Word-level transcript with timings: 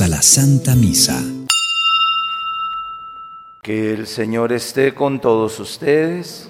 a 0.00 0.08
la 0.08 0.22
Santa 0.22 0.74
Misa. 0.74 1.20
Que 3.60 3.92
el 3.92 4.06
Señor 4.06 4.52
esté 4.52 4.94
con 4.94 5.20
todos 5.20 5.60
ustedes. 5.60 6.48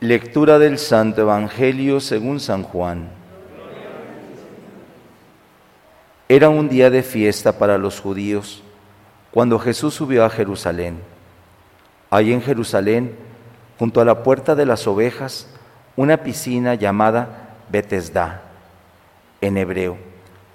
Lectura 0.00 0.60
del 0.60 0.78
Santo 0.78 1.22
Evangelio 1.22 1.98
según 1.98 2.38
San 2.38 2.62
Juan. 2.62 3.08
Era 6.28 6.50
un 6.50 6.68
día 6.68 6.88
de 6.90 7.02
fiesta 7.02 7.58
para 7.58 7.78
los 7.78 8.00
judíos 8.00 8.62
cuando 9.32 9.58
Jesús 9.58 9.94
subió 9.94 10.24
a 10.24 10.30
Jerusalén. 10.30 10.98
Hay 12.10 12.32
en 12.32 12.42
Jerusalén, 12.42 13.16
junto 13.78 14.00
a 14.00 14.04
la 14.04 14.22
puerta 14.22 14.54
de 14.54 14.66
las 14.66 14.86
ovejas, 14.86 15.48
una 15.96 16.18
piscina 16.18 16.74
llamada 16.74 17.56
Betesda, 17.70 18.42
en 19.40 19.56
hebreo 19.56 20.08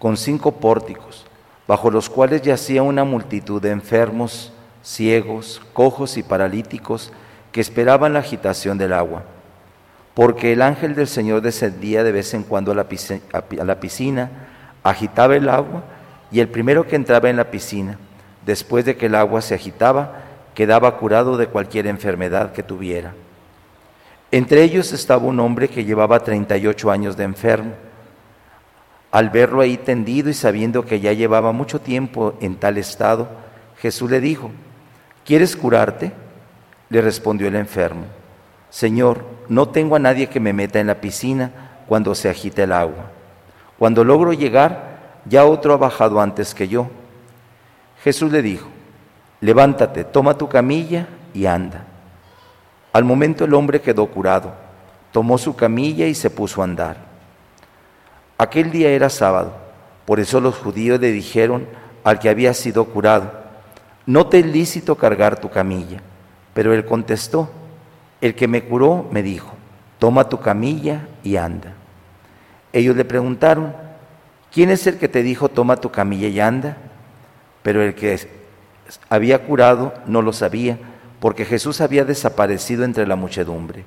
con 0.03 0.17
cinco 0.17 0.51
pórticos, 0.51 1.25
bajo 1.67 1.89
los 1.89 2.09
cuales 2.09 2.41
yacía 2.41 2.83
una 2.83 3.03
multitud 3.03 3.61
de 3.61 3.71
enfermos, 3.71 4.51
ciegos, 4.83 5.61
cojos 5.73 6.17
y 6.17 6.23
paralíticos 6.23 7.11
que 7.51 7.61
esperaban 7.61 8.13
la 8.13 8.19
agitación 8.19 8.77
del 8.77 8.93
agua. 8.93 9.23
Porque 10.13 10.53
el 10.53 10.61
ángel 10.61 10.95
del 10.95 11.07
Señor 11.07 11.41
descendía 11.41 12.03
de 12.03 12.11
vez 12.11 12.33
en 12.33 12.43
cuando 12.43 12.71
a 12.71 12.75
la, 12.75 12.87
piscina, 13.79 14.29
agitaba 14.83 15.35
el 15.35 15.49
agua 15.49 15.83
y 16.31 16.39
el 16.39 16.49
primero 16.49 16.87
que 16.87 16.95
entraba 16.95 17.29
en 17.29 17.37
la 17.37 17.49
piscina, 17.49 17.97
después 18.45 18.85
de 18.85 18.97
que 18.97 19.07
el 19.07 19.15
agua 19.15 19.41
se 19.41 19.55
agitaba, 19.55 20.23
quedaba 20.53 20.97
curado 20.97 21.37
de 21.37 21.47
cualquier 21.47 21.87
enfermedad 21.87 22.51
que 22.51 22.61
tuviera. 22.61 23.13
Entre 24.29 24.63
ellos 24.63 24.91
estaba 24.93 25.25
un 25.25 25.39
hombre 25.39 25.67
que 25.67 25.85
llevaba 25.85 26.19
38 26.19 26.91
años 26.91 27.17
de 27.17 27.23
enfermo 27.23 27.73
al 29.13 29.29
verlo 29.29 29.61
ahí 29.61 29.77
tendido 29.77 30.31
y 30.31 30.33
sabiendo 30.33 30.85
que 30.85 30.99
ya 30.99 31.13
llevaba 31.13 31.51
mucho 31.51 31.79
tiempo 31.79 32.33
en 32.41 32.55
tal 32.55 32.79
estado, 32.79 33.27
Jesús 33.77 34.09
le 34.09 34.19
dijo, 34.19 34.49
¿quieres 35.23 35.55
curarte? 35.55 36.11
Le 36.89 36.99
respondió 36.99 37.47
el 37.47 37.55
enfermo, 37.55 38.05
Señor, 38.71 39.23
no 39.49 39.69
tengo 39.69 39.95
a 39.95 39.99
nadie 39.99 40.29
que 40.29 40.39
me 40.39 40.51
meta 40.51 40.79
en 40.79 40.87
la 40.87 40.99
piscina 40.99 41.51
cuando 41.87 42.15
se 42.15 42.27
agita 42.27 42.63
el 42.63 42.71
agua. 42.71 43.11
Cuando 43.77 44.03
logro 44.03 44.33
llegar, 44.33 45.19
ya 45.25 45.45
otro 45.45 45.75
ha 45.75 45.77
bajado 45.77 46.19
antes 46.19 46.55
que 46.55 46.67
yo. 46.67 46.87
Jesús 48.03 48.31
le 48.31 48.41
dijo, 48.41 48.67
levántate, 49.41 50.05
toma 50.05 50.39
tu 50.39 50.49
camilla 50.49 51.05
y 51.35 51.45
anda. 51.45 51.85
Al 52.91 53.03
momento 53.03 53.45
el 53.45 53.53
hombre 53.53 53.79
quedó 53.79 54.07
curado, 54.07 54.55
tomó 55.11 55.37
su 55.37 55.55
camilla 55.55 56.07
y 56.07 56.15
se 56.15 56.31
puso 56.31 56.61
a 56.61 56.63
andar. 56.63 57.12
Aquel 58.37 58.71
día 58.71 58.89
era 58.89 59.09
sábado, 59.09 59.53
por 60.05 60.19
eso 60.19 60.41
los 60.41 60.55
judíos 60.55 60.99
le 60.99 61.11
dijeron 61.11 61.67
al 62.03 62.19
que 62.19 62.29
había 62.29 62.53
sido 62.53 62.85
curado, 62.85 63.31
no 64.05 64.27
te 64.27 64.39
es 64.39 64.45
lícito 64.45 64.95
cargar 64.95 65.39
tu 65.39 65.49
camilla. 65.49 66.01
Pero 66.53 66.73
él 66.73 66.85
contestó, 66.85 67.49
el 68.21 68.35
que 68.35 68.47
me 68.47 68.63
curó 68.63 69.07
me 69.11 69.23
dijo, 69.23 69.53
toma 69.99 70.29
tu 70.29 70.39
camilla 70.39 71.07
y 71.23 71.37
anda. 71.37 71.73
Ellos 72.71 72.95
le 72.95 73.05
preguntaron, 73.05 73.73
¿quién 74.51 74.69
es 74.69 74.87
el 74.87 74.97
que 74.97 75.07
te 75.07 75.23
dijo, 75.23 75.49
toma 75.49 75.77
tu 75.77 75.91
camilla 75.91 76.27
y 76.27 76.39
anda? 76.39 76.77
Pero 77.61 77.81
el 77.81 77.95
que 77.95 78.19
había 79.09 79.45
curado 79.45 79.93
no 80.05 80.21
lo 80.21 80.33
sabía, 80.33 80.77
porque 81.19 81.45
Jesús 81.45 81.81
había 81.81 82.03
desaparecido 82.03 82.83
entre 82.83 83.07
la 83.07 83.15
muchedumbre. 83.15 83.85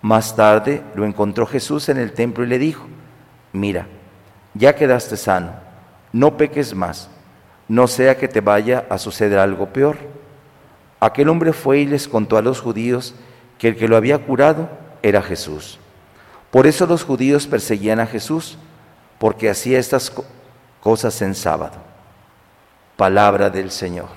Más 0.00 0.34
tarde 0.34 0.82
lo 0.96 1.06
encontró 1.06 1.46
Jesús 1.46 1.88
en 1.88 1.98
el 1.98 2.12
templo 2.12 2.44
y 2.44 2.48
le 2.48 2.58
dijo, 2.58 2.86
mira, 3.52 3.86
ya 4.54 4.74
quedaste 4.74 5.16
sano, 5.16 5.52
no 6.12 6.36
peques 6.36 6.74
más, 6.74 7.08
no 7.68 7.86
sea 7.86 8.16
que 8.16 8.28
te 8.28 8.40
vaya 8.40 8.86
a 8.90 8.98
suceder 8.98 9.38
algo 9.38 9.72
peor. 9.72 9.96
Aquel 11.00 11.28
hombre 11.28 11.52
fue 11.52 11.80
y 11.80 11.86
les 11.86 12.06
contó 12.06 12.36
a 12.36 12.42
los 12.42 12.60
judíos 12.60 13.14
que 13.58 13.68
el 13.68 13.76
que 13.76 13.88
lo 13.88 13.96
había 13.96 14.18
curado 14.18 14.68
era 15.02 15.22
Jesús. 15.22 15.78
Por 16.50 16.66
eso 16.66 16.86
los 16.86 17.02
judíos 17.04 17.46
perseguían 17.46 17.98
a 17.98 18.06
Jesús, 18.06 18.58
porque 19.18 19.48
hacía 19.48 19.78
estas 19.78 20.12
cosas 20.80 21.22
en 21.22 21.34
sábado. 21.34 21.76
Palabra 22.96 23.48
del 23.48 23.70
Señor. 23.70 24.08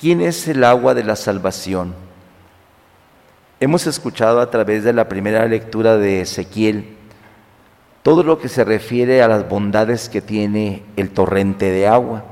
¿Quién 0.00 0.22
es 0.22 0.48
el 0.48 0.64
agua 0.64 0.94
de 0.94 1.04
la 1.04 1.14
salvación? 1.14 1.94
Hemos 3.62 3.86
escuchado 3.86 4.40
a 4.40 4.50
través 4.50 4.84
de 4.84 4.94
la 4.94 5.06
primera 5.06 5.44
lectura 5.44 5.98
de 5.98 6.22
Ezequiel 6.22 6.96
todo 8.02 8.22
lo 8.22 8.38
que 8.38 8.48
se 8.48 8.64
refiere 8.64 9.20
a 9.20 9.28
las 9.28 9.46
bondades 9.50 10.08
que 10.08 10.22
tiene 10.22 10.82
el 10.96 11.10
torrente 11.10 11.70
de 11.70 11.86
agua, 11.86 12.24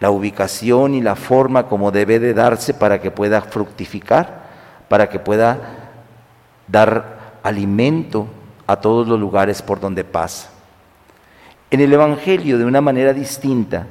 la 0.00 0.10
ubicación 0.10 0.94
y 0.94 1.00
la 1.00 1.16
forma 1.16 1.66
como 1.66 1.90
debe 1.90 2.18
de 2.18 2.34
darse 2.34 2.74
para 2.74 3.00
que 3.00 3.10
pueda 3.10 3.40
fructificar, 3.40 4.44
para 4.90 5.08
que 5.08 5.18
pueda 5.18 5.92
dar 6.68 7.38
alimento 7.42 8.26
a 8.66 8.76
todos 8.76 9.08
los 9.08 9.18
lugares 9.18 9.62
por 9.62 9.80
donde 9.80 10.04
pasa. 10.04 10.50
En 11.70 11.80
el 11.80 11.90
Evangelio, 11.90 12.58
de 12.58 12.66
una 12.66 12.82
manera 12.82 13.14
distinta, 13.14 13.86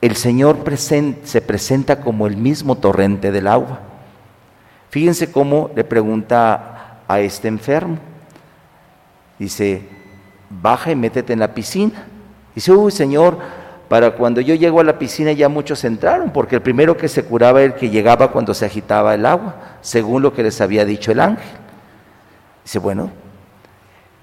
el 0.00 0.16
Señor 0.16 0.56
se 0.74 1.42
presenta 1.42 2.00
como 2.00 2.26
el 2.26 2.38
mismo 2.38 2.76
torrente 2.76 3.30
del 3.30 3.46
agua 3.46 3.91
Fíjense 4.92 5.32
cómo 5.32 5.70
le 5.74 5.84
pregunta 5.84 6.98
a 7.08 7.20
este 7.20 7.48
enfermo. 7.48 7.96
Dice, 9.38 9.88
baja 10.50 10.92
y 10.92 10.96
métete 10.96 11.32
en 11.32 11.38
la 11.38 11.54
piscina. 11.54 12.04
Dice, 12.54 12.72
uy 12.72 12.92
Señor, 12.92 13.38
para 13.88 14.10
cuando 14.10 14.42
yo 14.42 14.54
llego 14.54 14.80
a 14.80 14.84
la 14.84 14.98
piscina 14.98 15.32
ya 15.32 15.48
muchos 15.48 15.82
entraron, 15.84 16.30
porque 16.30 16.56
el 16.56 16.60
primero 16.60 16.94
que 16.94 17.08
se 17.08 17.24
curaba 17.24 17.62
era 17.62 17.72
el 17.72 17.80
que 17.80 17.88
llegaba 17.88 18.32
cuando 18.32 18.52
se 18.52 18.66
agitaba 18.66 19.14
el 19.14 19.24
agua, 19.24 19.78
según 19.80 20.20
lo 20.20 20.34
que 20.34 20.42
les 20.42 20.60
había 20.60 20.84
dicho 20.84 21.10
el 21.10 21.20
ángel. 21.20 21.56
Dice, 22.62 22.78
bueno, 22.78 23.10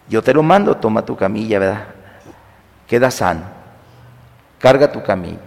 yo 0.08 0.22
te 0.22 0.36
lo 0.36 0.44
mando, 0.44 0.78
toma 0.78 1.04
tu 1.04 1.16
camilla, 1.16 1.58
¿verdad? 1.58 1.86
Queda 2.86 3.10
sano, 3.10 3.42
carga 4.60 4.92
tu 4.92 5.02
camilla. 5.02 5.40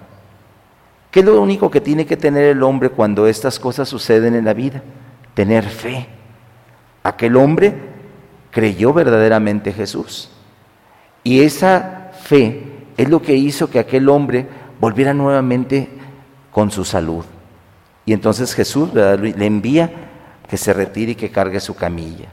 ¿Qué 1.13 1.21
es 1.21 1.27
lo 1.27 1.41
único 1.41 1.71
que 1.71 1.81
tiene 1.81 2.07
que 2.07 2.17
tener 2.17 2.47
el 2.47 2.63
hombre 2.65 2.91
cuando 2.91 3.29
estas 3.29 3.61
cosas 3.61 3.89
suceden 3.89 4.35
en 4.35 4.45
la 4.45 4.53
vida? 4.53 4.83
Tener 5.35 5.65
fe. 5.65 6.07
Aquel 7.03 7.37
hombre 7.37 7.75
creyó 8.51 8.93
verdaderamente 8.93 9.73
Jesús. 9.73 10.31
Y 11.25 11.43
esa 11.43 12.11
fe 12.23 12.65
es 12.97 13.09
lo 13.09 13.23
que 13.23 13.35
hizo 13.35 13.71
que 13.71 13.79
aquel 13.79 14.09
hombre 14.09 14.47
volviera 14.81 15.15
nuevamente 15.15 15.89
con 16.51 16.71
su 16.71 16.85
salud. 16.85 17.25
Y 18.05 18.13
entonces 18.13 18.55
Jesús 18.55 18.93
le 18.93 19.47
envía 19.47 19.91
que 20.49 20.57
se 20.57 20.73
retire 20.73 21.13
y 21.13 21.17
que 21.17 21.31
cargue 21.31 21.61
su 21.61 21.75
camilla. 21.75 22.29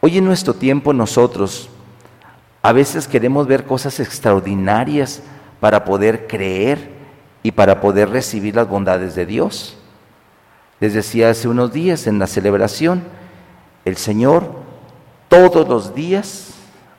Hoy 0.00 0.18
en 0.18 0.24
nuestro 0.24 0.54
tiempo 0.54 0.92
nosotros 0.92 1.70
a 2.60 2.72
veces 2.72 3.08
queremos 3.08 3.46
ver 3.46 3.64
cosas 3.64 4.00
extraordinarias 4.00 5.22
para 5.60 5.84
poder 5.84 6.26
creer 6.26 6.90
y 7.42 7.52
para 7.52 7.80
poder 7.80 8.10
recibir 8.10 8.56
las 8.56 8.68
bondades 8.68 9.14
de 9.14 9.26
Dios. 9.26 9.78
Les 10.80 10.94
decía 10.94 11.30
hace 11.30 11.48
unos 11.48 11.72
días 11.72 12.06
en 12.06 12.18
la 12.18 12.26
celebración, 12.26 13.04
el 13.84 13.96
Señor 13.96 14.50
todos 15.28 15.68
los 15.68 15.94
días 15.94 16.54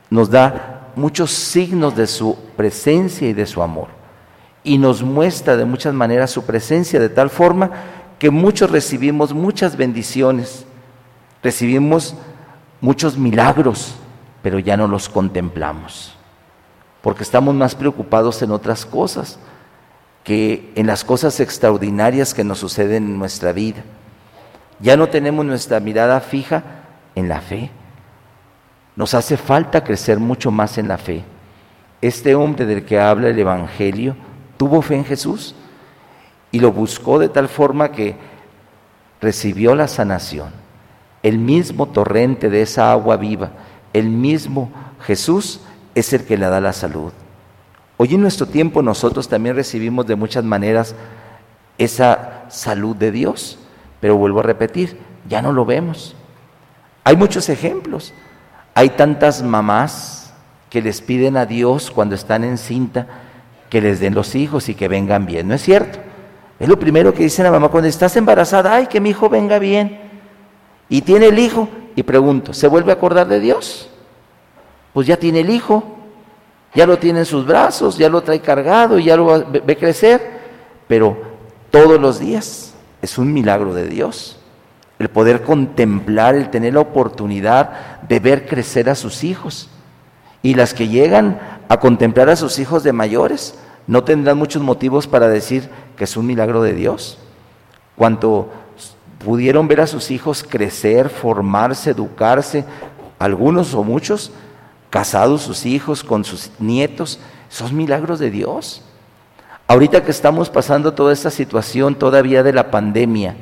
nos 0.09 0.29
da 0.29 0.91
muchos 0.95 1.31
signos 1.31 1.95
de 1.95 2.07
su 2.07 2.37
presencia 2.55 3.27
y 3.27 3.33
de 3.33 3.45
su 3.45 3.61
amor. 3.61 3.87
Y 4.63 4.77
nos 4.77 5.03
muestra 5.03 5.55
de 5.55 5.65
muchas 5.65 5.93
maneras 5.93 6.31
su 6.31 6.43
presencia 6.43 6.99
de 6.99 7.09
tal 7.09 7.29
forma 7.29 7.71
que 8.17 8.29
muchos 8.29 8.71
recibimos 8.71 9.33
muchas 9.33 9.75
bendiciones, 9.75 10.65
recibimos 11.43 12.15
muchos 12.81 13.17
milagros, 13.17 13.95
pero 14.41 14.57
ya 14.59 14.77
no 14.77 14.87
los 14.87 15.09
contemplamos, 15.09 16.15
porque 17.01 17.23
estamos 17.23 17.53
más 17.53 17.75
preocupados 17.75 18.41
en 18.41 18.51
otras 18.51 18.85
cosas 18.85 19.37
que 20.25 20.71
en 20.75 20.87
las 20.87 21.05
cosas 21.05 21.39
extraordinarias 21.39 22.33
que 22.33 22.43
nos 22.43 22.57
suceden 22.57 23.05
en 23.05 23.19
nuestra 23.19 23.53
vida. 23.53 23.83
Ya 24.79 24.97
no 24.97 25.07
tenemos 25.07 25.45
nuestra 25.45 25.79
mirada 25.79 26.19
fija 26.19 26.63
en 27.13 27.29
la 27.29 27.41
fe. 27.41 27.69
Nos 28.95 29.13
hace 29.13 29.37
falta 29.37 29.83
crecer 29.83 30.19
mucho 30.19 30.49
más 30.49 30.79
en 30.79 30.87
la 30.87 30.97
fe. 30.97 31.23
Este 32.01 32.33
hombre 32.33 32.65
del 32.65 32.83
que 32.83 32.99
habla 32.99 33.29
el 33.29 33.37
Evangelio 33.37 34.15
tuvo 34.57 34.81
fe 34.81 34.95
en 34.95 35.05
Jesús 35.05 35.53
y 36.51 36.59
lo 36.59 36.71
buscó 36.71 37.19
de 37.19 37.29
tal 37.29 37.47
forma 37.47 37.91
que 37.91 38.15
recibió 39.21 39.75
la 39.75 39.87
sanación. 39.87 40.49
El 41.21 41.37
mismo 41.37 41.85
torrente 41.89 42.49
de 42.49 42.63
esa 42.63 42.91
agua 42.91 43.15
viva, 43.17 43.51
el 43.93 44.09
mismo 44.09 44.71
Jesús 45.01 45.61
es 45.93 46.13
el 46.13 46.25
que 46.25 46.37
le 46.37 46.47
da 46.47 46.59
la 46.59 46.73
salud. 46.73 47.13
Hoy 47.97 48.13
en 48.13 48.21
nuestro 48.21 48.45
tiempo 48.45 48.81
nosotros 48.81 49.27
también 49.27 49.55
recibimos 49.55 50.05
de 50.05 50.15
muchas 50.15 50.43
maneras 50.43 50.95
esa 51.77 52.45
salud 52.49 52.95
de 52.95 53.11
Dios, 53.11 53.57
pero 54.01 54.17
vuelvo 54.17 54.39
a 54.39 54.43
repetir, 54.43 54.97
ya 55.27 55.41
no 55.41 55.53
lo 55.53 55.65
vemos. 55.65 56.15
Hay 57.03 57.15
muchos 57.15 57.49
ejemplos. 57.49 58.13
Hay 58.73 58.89
tantas 58.89 59.41
mamás 59.41 60.33
que 60.69 60.81
les 60.81 61.01
piden 61.01 61.37
a 61.37 61.45
Dios 61.45 61.89
cuando 61.91 62.15
están 62.15 62.43
en 62.43 62.57
cinta 62.57 63.07
que 63.69 63.79
les 63.79 63.99
den 63.99 64.13
los 64.13 64.35
hijos 64.35 64.67
y 64.69 64.75
que 64.75 64.87
vengan 64.87 65.25
bien. 65.25 65.47
¿No 65.47 65.53
es 65.53 65.61
cierto? 65.61 65.99
Es 66.59 66.67
lo 66.67 66.79
primero 66.79 67.13
que 67.13 67.23
dice 67.23 67.43
la 67.43 67.51
mamá 67.51 67.69
cuando 67.69 67.87
estás 67.87 68.15
embarazada, 68.17 68.75
ay, 68.75 68.87
que 68.87 68.99
mi 68.99 69.11
hijo 69.11 69.29
venga 69.29 69.59
bien. 69.59 69.99
Y 70.89 71.01
tiene 71.01 71.27
el 71.27 71.39
hijo. 71.39 71.69
Y 71.95 72.03
pregunto, 72.03 72.53
¿se 72.53 72.67
vuelve 72.67 72.91
a 72.91 72.95
acordar 72.95 73.27
de 73.27 73.39
Dios? 73.39 73.89
Pues 74.93 75.07
ya 75.07 75.17
tiene 75.17 75.41
el 75.41 75.49
hijo, 75.49 75.94
ya 76.75 76.85
lo 76.85 76.99
tiene 76.99 77.19
en 77.19 77.25
sus 77.25 77.45
brazos, 77.45 77.97
ya 77.97 78.09
lo 78.09 78.21
trae 78.21 78.41
cargado, 78.41 78.99
ya 78.99 79.15
lo 79.15 79.45
ve 79.49 79.77
crecer. 79.77 80.35
Pero 80.87 81.17
todos 81.71 81.99
los 81.99 82.19
días 82.19 82.73
es 83.01 83.17
un 83.17 83.33
milagro 83.33 83.73
de 83.73 83.87
Dios. 83.87 84.37
El 84.99 85.09
poder 85.09 85.41
contemplar, 85.41 86.35
el 86.35 86.49
tener 86.49 86.73
la 86.73 86.81
oportunidad 86.81 88.01
de 88.07 88.19
ver 88.19 88.45
crecer 88.45 88.89
a 88.89 88.95
sus 88.95 89.23
hijos. 89.23 89.69
Y 90.41 90.53
las 90.53 90.73
que 90.73 90.87
llegan 90.87 91.39
a 91.69 91.79
contemplar 91.79 92.29
a 92.29 92.35
sus 92.35 92.59
hijos 92.59 92.83
de 92.83 92.93
mayores 92.93 93.57
no 93.87 94.03
tendrán 94.03 94.37
muchos 94.37 94.61
motivos 94.61 95.07
para 95.07 95.27
decir 95.27 95.69
que 95.97 96.03
es 96.03 96.17
un 96.17 96.25
milagro 96.25 96.61
de 96.61 96.73
Dios. 96.73 97.17
Cuanto 97.95 98.49
pudieron 99.23 99.67
ver 99.67 99.81
a 99.81 99.87
sus 99.87 100.11
hijos 100.11 100.43
crecer, 100.47 101.09
formarse, 101.09 101.91
educarse, 101.91 102.65
algunos 103.17 103.73
o 103.73 103.83
muchos, 103.83 104.31
casados 104.95 105.41
sus 105.41 105.65
hijos 105.65 106.05
con 106.05 106.23
sus 106.23 106.51
nietos, 106.57 107.19
son 107.49 107.75
milagros 107.75 108.17
de 108.17 108.31
Dios. 108.31 108.81
Ahorita 109.67 110.05
que 110.05 110.11
estamos 110.11 110.49
pasando 110.49 110.93
toda 110.93 111.11
esta 111.11 111.29
situación 111.29 111.95
todavía 111.95 112.43
de 112.43 112.53
la 112.53 112.71
pandemia, 112.71 113.35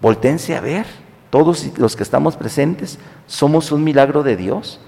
voltense 0.00 0.54
a 0.54 0.60
ver, 0.60 0.86
todos 1.30 1.66
los 1.78 1.96
que 1.96 2.04
estamos 2.04 2.36
presentes 2.36 3.00
somos 3.26 3.72
un 3.72 3.82
milagro 3.82 4.22
de 4.22 4.36
Dios, 4.36 4.78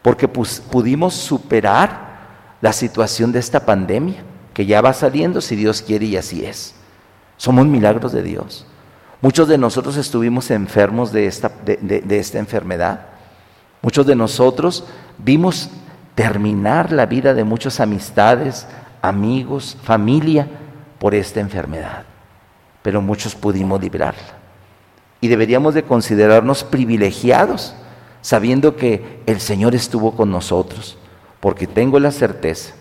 porque 0.00 0.28
pudimos 0.28 1.12
superar 1.12 2.56
la 2.62 2.72
situación 2.72 3.30
de 3.30 3.40
esta 3.40 3.66
pandemia, 3.66 4.24
que 4.54 4.64
ya 4.64 4.80
va 4.80 4.94
saliendo 4.94 5.42
si 5.42 5.56
Dios 5.56 5.82
quiere 5.82 6.06
y 6.06 6.16
así 6.16 6.42
es. 6.42 6.74
Somos 7.36 7.66
milagros 7.66 8.12
de 8.12 8.22
Dios. 8.22 8.64
Muchos 9.20 9.46
de 9.46 9.58
nosotros 9.58 9.98
estuvimos 9.98 10.50
enfermos 10.50 11.12
de 11.12 11.26
esta, 11.26 11.50
de 11.66 12.18
esta 12.18 12.38
enfermedad. 12.38 13.08
Muchos 13.84 14.06
de 14.06 14.16
nosotros 14.16 14.84
vimos 15.18 15.68
terminar 16.14 16.90
la 16.90 17.04
vida 17.04 17.34
de 17.34 17.44
muchas 17.44 17.80
amistades, 17.80 18.66
amigos, 19.02 19.76
familia 19.82 20.48
por 20.98 21.14
esta 21.14 21.40
enfermedad. 21.40 22.04
Pero 22.80 23.02
muchos 23.02 23.34
pudimos 23.34 23.82
librarla. 23.82 24.38
Y 25.20 25.28
deberíamos 25.28 25.74
de 25.74 25.82
considerarnos 25.82 26.64
privilegiados, 26.64 27.74
sabiendo 28.22 28.74
que 28.74 29.20
el 29.26 29.38
Señor 29.38 29.74
estuvo 29.74 30.16
con 30.16 30.30
nosotros, 30.30 30.96
porque 31.40 31.66
tengo 31.66 32.00
la 32.00 32.10
certeza 32.10 32.72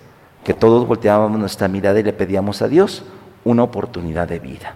que 0.46 0.54
todos 0.54 0.88
volteábamos 0.88 1.38
nuestra 1.38 1.68
mirada 1.68 2.00
y 2.00 2.04
le 2.04 2.14
pedíamos 2.14 2.62
a 2.62 2.70
Dios 2.70 3.04
una 3.44 3.64
oportunidad 3.64 4.30
de 4.30 4.40
vida. 4.40 4.76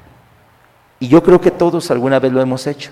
Y 0.99 1.07
yo 1.07 1.23
creo 1.23 1.39
que 1.39 1.51
todos 1.51 1.89
alguna 1.89 2.19
vez 2.19 2.33
lo 2.33 2.41
hemos 2.41 2.67
hecho. 2.67 2.91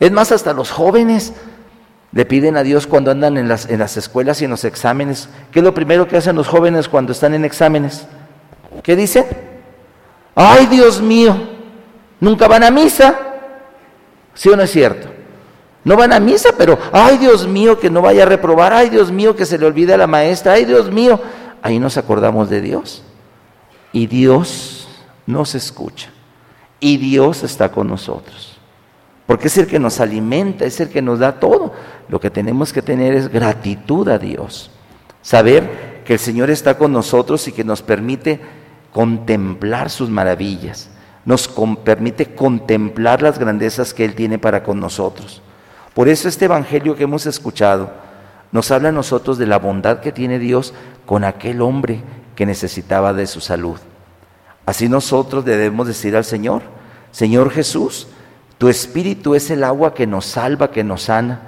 Es 0.00 0.10
más, 0.10 0.32
hasta 0.32 0.54
los 0.54 0.70
jóvenes 0.70 1.34
le 2.12 2.24
piden 2.24 2.56
a 2.56 2.62
Dios 2.62 2.86
cuando 2.86 3.10
andan 3.10 3.36
en 3.36 3.48
las, 3.48 3.68
en 3.68 3.78
las 3.78 3.96
escuelas 3.96 4.40
y 4.40 4.46
en 4.46 4.50
los 4.50 4.64
exámenes. 4.64 5.28
¿Qué 5.52 5.58
es 5.58 5.64
lo 5.64 5.74
primero 5.74 6.08
que 6.08 6.16
hacen 6.16 6.36
los 6.36 6.48
jóvenes 6.48 6.88
cuando 6.88 7.12
están 7.12 7.34
en 7.34 7.44
exámenes? 7.44 8.06
¿Qué 8.82 8.96
dicen? 8.96 9.26
Ay, 10.34 10.66
Dios 10.66 11.02
mío, 11.02 11.36
nunca 12.20 12.48
van 12.48 12.64
a 12.64 12.70
misa. 12.70 13.18
¿Sí 14.34 14.48
o 14.48 14.56
no 14.56 14.62
es 14.62 14.70
cierto? 14.70 15.08
No 15.84 15.96
van 15.96 16.12
a 16.12 16.20
misa, 16.20 16.50
pero, 16.56 16.78
ay, 16.92 17.18
Dios 17.18 17.46
mío, 17.46 17.78
que 17.78 17.90
no 17.90 18.02
vaya 18.02 18.22
a 18.22 18.26
reprobar. 18.26 18.72
Ay, 18.72 18.88
Dios 18.88 19.10
mío, 19.10 19.36
que 19.36 19.44
se 19.44 19.58
le 19.58 19.66
olvide 19.66 19.94
a 19.94 19.98
la 19.98 20.06
maestra. 20.06 20.54
Ay, 20.54 20.64
Dios 20.64 20.90
mío. 20.90 21.20
Ahí 21.60 21.78
nos 21.78 21.96
acordamos 21.96 22.48
de 22.48 22.60
Dios. 22.60 23.02
Y 23.92 24.06
Dios 24.06 24.88
nos 25.26 25.54
escucha. 25.54 26.10
Y 26.80 26.96
Dios 26.96 27.42
está 27.42 27.70
con 27.70 27.88
nosotros 27.88 28.57
porque 29.28 29.48
es 29.48 29.58
el 29.58 29.66
que 29.66 29.78
nos 29.78 30.00
alimenta, 30.00 30.64
es 30.64 30.80
el 30.80 30.88
que 30.88 31.02
nos 31.02 31.18
da 31.18 31.38
todo. 31.38 31.74
Lo 32.08 32.18
que 32.18 32.30
tenemos 32.30 32.72
que 32.72 32.80
tener 32.80 33.12
es 33.12 33.28
gratitud 33.28 34.08
a 34.08 34.18
Dios, 34.18 34.70
saber 35.20 36.00
que 36.06 36.14
el 36.14 36.18
Señor 36.18 36.48
está 36.48 36.78
con 36.78 36.94
nosotros 36.94 37.46
y 37.46 37.52
que 37.52 37.62
nos 37.62 37.82
permite 37.82 38.40
contemplar 38.90 39.90
sus 39.90 40.08
maravillas, 40.08 40.88
nos 41.26 41.46
permite 41.84 42.34
contemplar 42.34 43.20
las 43.20 43.38
grandezas 43.38 43.92
que 43.92 44.06
Él 44.06 44.14
tiene 44.14 44.38
para 44.38 44.62
con 44.62 44.80
nosotros. 44.80 45.42
Por 45.92 46.08
eso 46.08 46.26
este 46.26 46.46
Evangelio 46.46 46.96
que 46.96 47.02
hemos 47.04 47.26
escuchado 47.26 47.92
nos 48.50 48.70
habla 48.70 48.88
a 48.88 48.92
nosotros 48.92 49.36
de 49.36 49.46
la 49.46 49.58
bondad 49.58 50.00
que 50.00 50.10
tiene 50.10 50.38
Dios 50.38 50.72
con 51.04 51.24
aquel 51.24 51.60
hombre 51.60 52.00
que 52.34 52.46
necesitaba 52.46 53.12
de 53.12 53.26
su 53.26 53.42
salud. 53.42 53.76
Así 54.64 54.88
nosotros 54.88 55.44
debemos 55.44 55.86
decir 55.86 56.16
al 56.16 56.24
Señor, 56.24 56.62
Señor 57.12 57.50
Jesús, 57.50 58.08
tu 58.58 58.68
espíritu 58.68 59.36
es 59.36 59.50
el 59.50 59.62
agua 59.62 59.94
que 59.94 60.06
nos 60.06 60.26
salva, 60.26 60.72
que 60.72 60.82
nos 60.82 61.04
sana. 61.04 61.40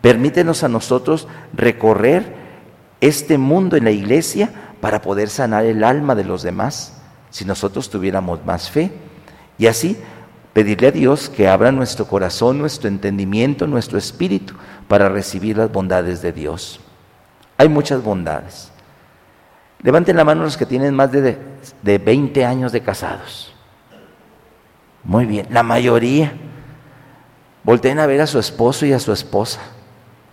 Permítenos 0.00 0.64
a 0.64 0.68
nosotros 0.68 1.28
recorrer 1.52 2.34
este 3.02 3.36
mundo 3.36 3.76
en 3.76 3.84
la 3.84 3.90
iglesia 3.90 4.50
para 4.80 5.02
poder 5.02 5.28
sanar 5.28 5.66
el 5.66 5.84
alma 5.84 6.14
de 6.14 6.24
los 6.24 6.42
demás, 6.42 7.00
si 7.30 7.44
nosotros 7.44 7.90
tuviéramos 7.90 8.44
más 8.46 8.70
fe. 8.70 8.92
Y 9.58 9.66
así 9.66 9.98
pedirle 10.54 10.88
a 10.88 10.92
Dios 10.92 11.28
que 11.28 11.48
abra 11.48 11.70
nuestro 11.70 12.06
corazón, 12.06 12.58
nuestro 12.58 12.88
entendimiento, 12.88 13.66
nuestro 13.66 13.98
espíritu 13.98 14.54
para 14.88 15.10
recibir 15.10 15.58
las 15.58 15.70
bondades 15.70 16.22
de 16.22 16.32
Dios. 16.32 16.80
Hay 17.58 17.68
muchas 17.68 18.02
bondades. 18.02 18.70
Levanten 19.82 20.16
la 20.16 20.24
mano 20.24 20.44
los 20.44 20.56
que 20.56 20.64
tienen 20.64 20.94
más 20.94 21.12
de, 21.12 21.36
de 21.82 21.98
20 21.98 22.44
años 22.44 22.72
de 22.72 22.80
casados. 22.80 23.54
Muy 25.02 25.26
bien, 25.26 25.46
la 25.50 25.62
mayoría. 25.62 26.32
Volteen 27.64 27.98
a 27.98 28.06
ver 28.06 28.20
a 28.20 28.26
su 28.26 28.38
esposo 28.38 28.84
y 28.84 28.92
a 28.92 29.00
su 29.00 29.12
esposa. 29.12 29.60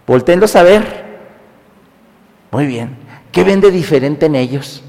Volteenlos 0.05 0.55
a 0.57 0.63
ver. 0.63 1.19
Muy 2.51 2.67
bien. 2.67 2.97
¿Qué 3.31 3.45
ven 3.45 3.61
de 3.61 3.71
diferente 3.71 4.25
en 4.25 4.35
ellos? 4.35 4.83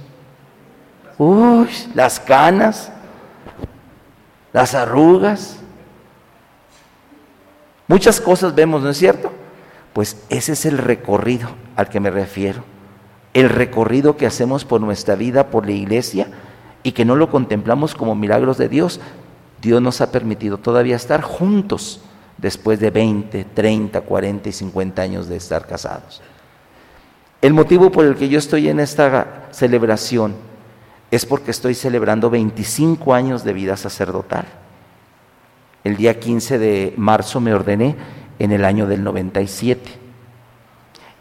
Uy, 1.17 1.69
las 1.95 2.19
canas, 2.19 2.91
las 4.53 4.75
arrugas. 4.75 5.59
Muchas 7.87 8.21
cosas 8.21 8.55
vemos, 8.55 8.83
¿no 8.83 8.91
es 8.91 8.99
cierto? 8.99 9.31
Pues 9.93 10.25
ese 10.29 10.53
es 10.53 10.67
el 10.67 10.79
recorrido 10.79 11.51
al 11.77 11.89
que 11.89 12.01
me 12.01 12.11
refiero. 12.11 12.65
El 13.35 13.49
recorrido 13.51 14.17
que 14.17 14.27
hacemos 14.27 14.65
por 14.65 14.81
nuestra 14.81 15.15
vida, 15.15 15.49
por 15.51 15.65
la 15.65 15.73
iglesia, 15.73 16.27
y 16.83 16.93
que 16.93 17.05
no 17.05 17.15
lo 17.15 17.31
contemplamos 17.31 17.95
como 17.95 18.17
milagros 18.17 18.59
de 18.59 18.69
Dios. 18.69 19.01
Dios 19.61 19.81
nos 19.81 20.01
ha 20.01 20.11
permitido 20.11 20.59
todavía 20.59 20.97
estar 20.97 21.23
juntos 21.23 22.01
después 22.43 22.81
de 22.81 22.91
20, 22.91 23.45
30, 23.55 24.01
40 24.01 24.49
y 24.49 24.53
50 24.53 25.01
años 25.01 25.29
de 25.29 25.37
estar 25.37 25.65
casados. 25.65 26.21
El 27.41 27.55
motivo 27.55 27.91
por 27.93 28.05
el 28.05 28.17
que 28.17 28.29
yo 28.29 28.39
estoy 28.39 28.69
en 28.69 28.81
esta 28.81 29.49
celebración 29.53 30.35
es 31.13 31.25
porque 31.25 31.53
estoy 31.53 31.75
celebrando 31.75 32.31
25 32.31 33.15
años 33.15 33.45
de 33.45 33.53
vida 33.53 33.77
sacerdotal. 33.77 34.47
El 35.85 35.97
día 35.97 36.19
15 36.19 36.59
de 36.59 36.95
marzo 36.97 37.41
me 37.41 37.55
ordené 37.55 37.95
en 38.41 38.51
el 38.51 38.65
año 38.65 38.87
del 38.87 39.05
97. 39.05 39.81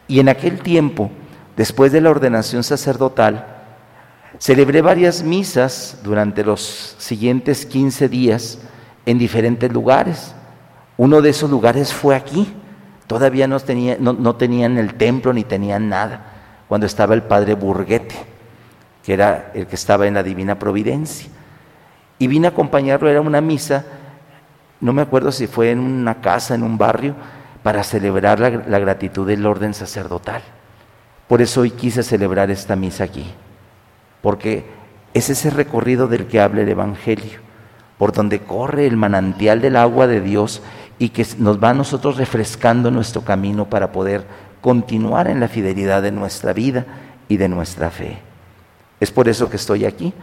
Y 0.08 0.20
en 0.20 0.30
aquel 0.30 0.60
tiempo, 0.62 1.12
después 1.56 1.92
de 1.92 2.02
la 2.02 2.10
ordenación 2.10 2.64
sacerdotal, 2.64 3.46
celebré 4.40 4.82
varias 4.82 5.22
misas 5.22 6.00
durante 6.04 6.44
los 6.44 6.96
siguientes 6.98 7.66
15 7.66 8.10
días 8.10 8.60
en 9.06 9.20
diferentes 9.20 9.72
lugares. 9.72 10.34
Uno 11.02 11.24
de 11.24 11.32
esos 11.32 11.50
lugares 11.50 11.92
fue 11.92 12.16
aquí. 12.16 12.48
Todavía 13.08 13.48
no, 13.48 13.60
tenía, 13.60 13.98
no, 14.00 14.36
tenían 14.36 14.78
el 14.78 14.94
templo 14.94 15.34
ni 15.34 15.44
tenían 15.44 15.90
nada. 15.90 16.26
Cuando 16.68 16.86
estaba 16.86 17.16
el 17.16 17.24
padre 17.24 17.56
Burguete, 17.56 18.14
que 19.04 19.14
era 19.14 19.50
el 19.56 19.66
que 19.66 19.74
estaba 19.74 20.06
en 20.06 20.14
la 20.14 20.22
Divina 20.22 20.60
Providencia. 20.60 21.28
Y 22.20 22.28
vine 22.28 22.46
a 22.46 22.52
acompañarlo, 22.52 23.10
era 23.10 23.20
una 23.20 23.42
misa, 23.42 23.84
no 24.80 24.94
me 24.94 25.02
acuerdo 25.02 25.32
si 25.32 25.48
fue 25.48 25.72
en 25.72 25.80
una 25.80 26.22
casa, 26.22 26.54
en 26.54 26.62
un 26.62 26.78
barrio, 26.78 27.16
para 27.64 27.84
celebrar 27.84 28.40
la, 28.40 28.52
la 28.52 28.78
gratitud 28.78 29.26
del 29.26 29.44
orden 29.48 29.74
sacerdotal. 29.74 30.44
Por 31.28 31.42
eso 31.42 31.62
hoy 31.62 31.72
quise 31.72 32.04
celebrar 32.04 32.52
esta 32.52 32.76
misa 32.76 33.06
aquí, 33.06 33.26
porque 34.22 34.66
es 35.16 35.32
ese 35.32 35.50
recorrido 35.50 36.08
del 36.08 36.28
que 36.28 36.40
habla 36.40 36.62
el 36.62 36.70
Evangelio, 36.70 37.40
por 37.98 38.12
donde 38.12 38.42
corre 38.42 38.86
el 38.86 38.98
manantial 38.98 39.62
del 39.62 39.78
agua 39.78 40.06
de 40.06 40.22
Dios 40.22 40.62
y 41.02 41.10
que 41.10 41.26
nos 41.40 41.58
va 41.58 41.72
a 41.72 41.74
nosotros 41.74 42.18
refrescando 42.18 42.92
nuestro 42.92 43.24
camino 43.24 43.68
para 43.68 43.92
poder 43.92 44.24
continuar 44.62 45.28
en 45.28 45.40
la 45.40 45.48
fidelidad 45.48 46.04
de 46.04 46.12
nuestra 46.12 46.54
vida 46.54 46.86
y 47.28 47.38
de 47.38 47.50
nuestra 47.50 47.90
fe. 47.90 48.20
Es 49.00 49.10
por 49.10 49.28
eso 49.28 49.50
que 49.50 49.56
estoy 49.56 49.86
aquí, 49.86 50.14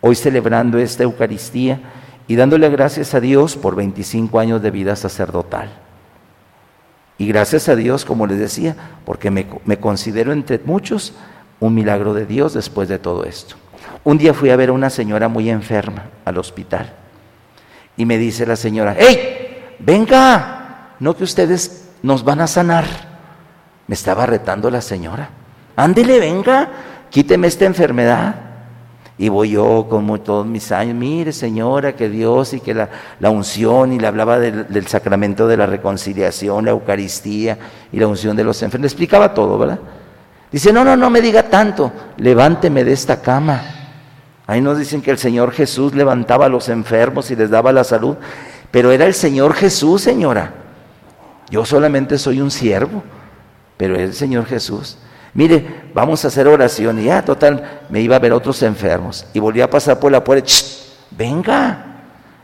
hoy 0.00 0.16
celebrando 0.16 0.76
esta 0.76 1.04
Eucaristía 1.04 1.78
y 2.26 2.34
dándole 2.34 2.68
gracias 2.68 3.14
a 3.14 3.20
Dios 3.20 3.54
por 3.54 3.76
25 3.76 4.40
años 4.40 4.60
de 4.60 4.72
vida 4.72 4.96
sacerdotal. 4.96 5.70
Y 7.16 7.28
gracias 7.28 7.68
a 7.68 7.76
Dios, 7.76 8.04
como 8.04 8.26
les 8.26 8.40
decía, 8.40 8.74
porque 9.04 9.30
me, 9.30 9.46
me 9.66 9.78
considero 9.78 10.32
entre 10.32 10.58
muchos 10.64 11.12
un 11.60 11.74
milagro 11.74 12.12
de 12.12 12.26
Dios 12.26 12.54
después 12.54 12.88
de 12.88 12.98
todo 12.98 13.22
esto. 13.22 13.54
Un 14.02 14.18
día 14.18 14.34
fui 14.34 14.50
a 14.50 14.56
ver 14.56 14.70
a 14.70 14.72
una 14.72 14.90
señora 14.90 15.28
muy 15.28 15.48
enferma 15.48 16.06
al 16.24 16.38
hospital 16.38 16.92
y 17.96 18.04
me 18.04 18.18
dice 18.18 18.44
la 18.46 18.56
señora, 18.56 18.96
¡Hey! 18.98 19.44
Venga, 19.78 20.94
no 21.00 21.16
que 21.16 21.24
ustedes 21.24 21.88
nos 22.02 22.24
van 22.24 22.40
a 22.40 22.46
sanar. 22.46 22.84
Me 23.86 23.94
estaba 23.94 24.26
retando 24.26 24.70
la 24.70 24.80
señora. 24.80 25.30
Ándele, 25.76 26.18
venga, 26.18 26.68
quíteme 27.10 27.46
esta 27.46 27.64
enfermedad. 27.64 28.34
Y 29.20 29.28
voy 29.30 29.50
yo 29.50 29.86
con 29.90 30.06
todos 30.20 30.46
mis 30.46 30.70
años, 30.70 30.94
mire 30.94 31.32
señora, 31.32 31.96
que 31.96 32.08
Dios 32.08 32.54
y 32.54 32.60
que 32.60 32.72
la, 32.72 32.88
unción, 33.30 33.92
y 33.92 33.98
le 33.98 34.06
hablaba 34.06 34.38
del, 34.38 34.68
del, 34.68 34.86
sacramento 34.86 35.48
de 35.48 35.56
la 35.56 35.66
reconciliación, 35.66 36.64
la 36.64 36.70
Eucaristía 36.70 37.58
y 37.90 37.98
la 37.98 38.06
unción 38.06 38.36
de 38.36 38.44
los 38.44 38.62
enfermos. 38.62 38.82
Le 38.82 38.86
explicaba 38.88 39.34
todo, 39.34 39.58
¿verdad? 39.58 39.80
Dice, 40.52 40.72
no, 40.72 40.84
no, 40.84 40.96
no 40.96 41.10
me 41.10 41.20
diga 41.20 41.42
tanto, 41.42 41.92
levánteme 42.16 42.84
de 42.84 42.92
esta 42.92 43.20
cama. 43.20 43.60
Ahí 44.46 44.60
nos 44.60 44.78
dicen 44.78 45.02
que 45.02 45.10
el 45.10 45.18
Señor 45.18 45.52
Jesús 45.52 45.94
levantaba 45.94 46.46
a 46.46 46.48
los 46.48 46.68
enfermos 46.68 47.30
y 47.30 47.36
les 47.36 47.50
daba 47.50 47.72
la 47.72 47.84
salud, 47.84 48.16
pero 48.70 48.92
era 48.92 49.06
el 49.06 49.14
Señor 49.14 49.54
Jesús, 49.54 50.02
señora. 50.02 50.52
Yo 51.50 51.64
solamente 51.64 52.18
soy 52.18 52.40
un 52.40 52.50
siervo, 52.50 53.02
pero 53.76 53.96
es 53.96 54.02
el 54.02 54.14
Señor 54.14 54.46
Jesús. 54.46 54.98
Mire, 55.34 55.82
vamos 55.94 56.24
a 56.24 56.28
hacer 56.28 56.46
oración. 56.46 56.98
Y 56.98 57.04
ya, 57.04 57.24
total, 57.24 57.82
me 57.88 58.00
iba 58.00 58.16
a 58.16 58.18
ver 58.18 58.32
otros 58.32 58.62
enfermos. 58.62 59.26
Y 59.32 59.38
volví 59.38 59.60
a 59.60 59.70
pasar 59.70 59.98
por 59.98 60.12
la 60.12 60.22
puerta. 60.22 60.52
Venga, 61.10 61.84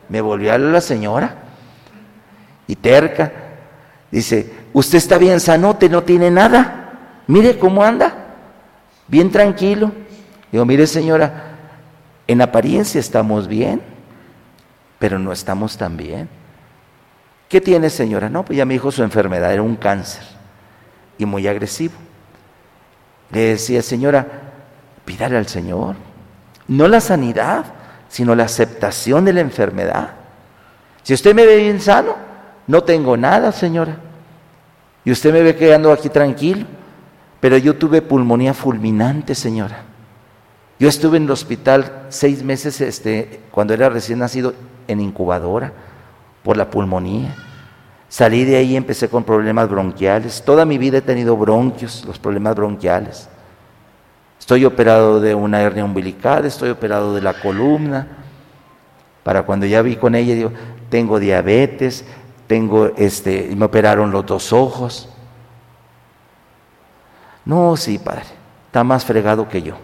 me 0.08 0.20
volvió 0.20 0.52
a 0.52 0.58
la 0.58 0.80
señora. 0.80 1.34
Y 2.66 2.76
terca. 2.76 3.32
Dice, 4.10 4.52
usted 4.72 4.98
está 4.98 5.18
bien 5.18 5.40
sanote, 5.40 5.88
no 5.88 6.02
tiene 6.02 6.30
nada. 6.30 6.92
Mire 7.26 7.58
cómo 7.58 7.82
anda. 7.82 8.14
Bien 9.08 9.30
tranquilo. 9.30 9.92
Digo, 10.50 10.64
mire 10.64 10.86
señora, 10.86 11.56
en 12.26 12.40
apariencia 12.40 13.00
estamos 13.00 13.48
bien, 13.48 13.82
pero 14.98 15.18
no 15.18 15.32
estamos 15.32 15.76
tan 15.76 15.96
bien. 15.96 16.28
¿Qué 17.48 17.60
tiene 17.60 17.90
señora? 17.90 18.28
No, 18.28 18.44
pues 18.44 18.56
ya 18.56 18.64
me 18.64 18.74
dijo 18.74 18.90
su 18.90 19.02
enfermedad, 19.02 19.52
era 19.52 19.62
un 19.62 19.76
cáncer 19.76 20.24
y 21.18 21.26
muy 21.26 21.46
agresivo. 21.46 21.94
Le 23.30 23.40
decía, 23.40 23.82
señora, 23.82 24.26
pídale 25.04 25.36
al 25.36 25.46
Señor, 25.46 25.96
no 26.68 26.88
la 26.88 27.00
sanidad, 27.00 27.64
sino 28.08 28.34
la 28.34 28.44
aceptación 28.44 29.24
de 29.24 29.32
la 29.32 29.40
enfermedad. 29.40 30.10
Si 31.02 31.14
usted 31.14 31.34
me 31.34 31.46
ve 31.46 31.56
bien 31.56 31.80
sano, 31.80 32.16
no 32.66 32.82
tengo 32.82 33.16
nada, 33.16 33.52
señora. 33.52 33.96
Y 35.04 35.10
usted 35.10 35.32
me 35.32 35.42
ve 35.42 35.56
quedando 35.56 35.92
aquí 35.92 36.08
tranquilo, 36.08 36.66
pero 37.40 37.58
yo 37.58 37.76
tuve 37.76 38.00
pulmonía 38.00 38.54
fulminante, 38.54 39.34
señora. 39.34 39.82
Yo 40.78 40.88
estuve 40.88 41.18
en 41.18 41.24
el 41.24 41.30
hospital 41.30 42.06
seis 42.08 42.42
meses 42.42 42.80
este, 42.80 43.40
cuando 43.50 43.74
era 43.74 43.88
recién 43.88 44.20
nacido 44.20 44.54
en 44.88 45.00
incubadora 45.00 45.72
por 46.42 46.56
la 46.56 46.70
pulmonía. 46.70 47.34
Salí 48.08 48.44
de 48.44 48.56
ahí 48.56 48.72
y 48.72 48.76
empecé 48.76 49.08
con 49.08 49.24
problemas 49.24 49.68
bronquiales. 49.68 50.42
Toda 50.44 50.64
mi 50.64 50.78
vida 50.78 50.98
he 50.98 51.02
tenido 51.02 51.36
bronquios, 51.36 52.04
los 52.04 52.18
problemas 52.18 52.54
bronquiales. 52.54 53.28
Estoy 54.38 54.64
operado 54.64 55.20
de 55.20 55.34
una 55.34 55.62
hernia 55.62 55.84
umbilical, 55.84 56.44
estoy 56.44 56.70
operado 56.70 57.14
de 57.14 57.22
la 57.22 57.34
columna. 57.34 58.06
Para 59.22 59.42
cuando 59.42 59.66
ya 59.66 59.80
vi 59.82 59.96
con 59.96 60.14
ella, 60.14 60.34
digo, 60.34 60.52
tengo 60.90 61.18
diabetes, 61.18 62.04
tengo 62.46 62.92
este, 62.96 63.52
me 63.56 63.64
operaron 63.64 64.10
los 64.10 64.26
dos 64.26 64.52
ojos. 64.52 65.08
No, 67.44 67.76
sí, 67.76 67.98
padre, 67.98 68.24
está 68.66 68.84
más 68.84 69.04
fregado 69.04 69.48
que 69.48 69.62
yo. 69.62 69.76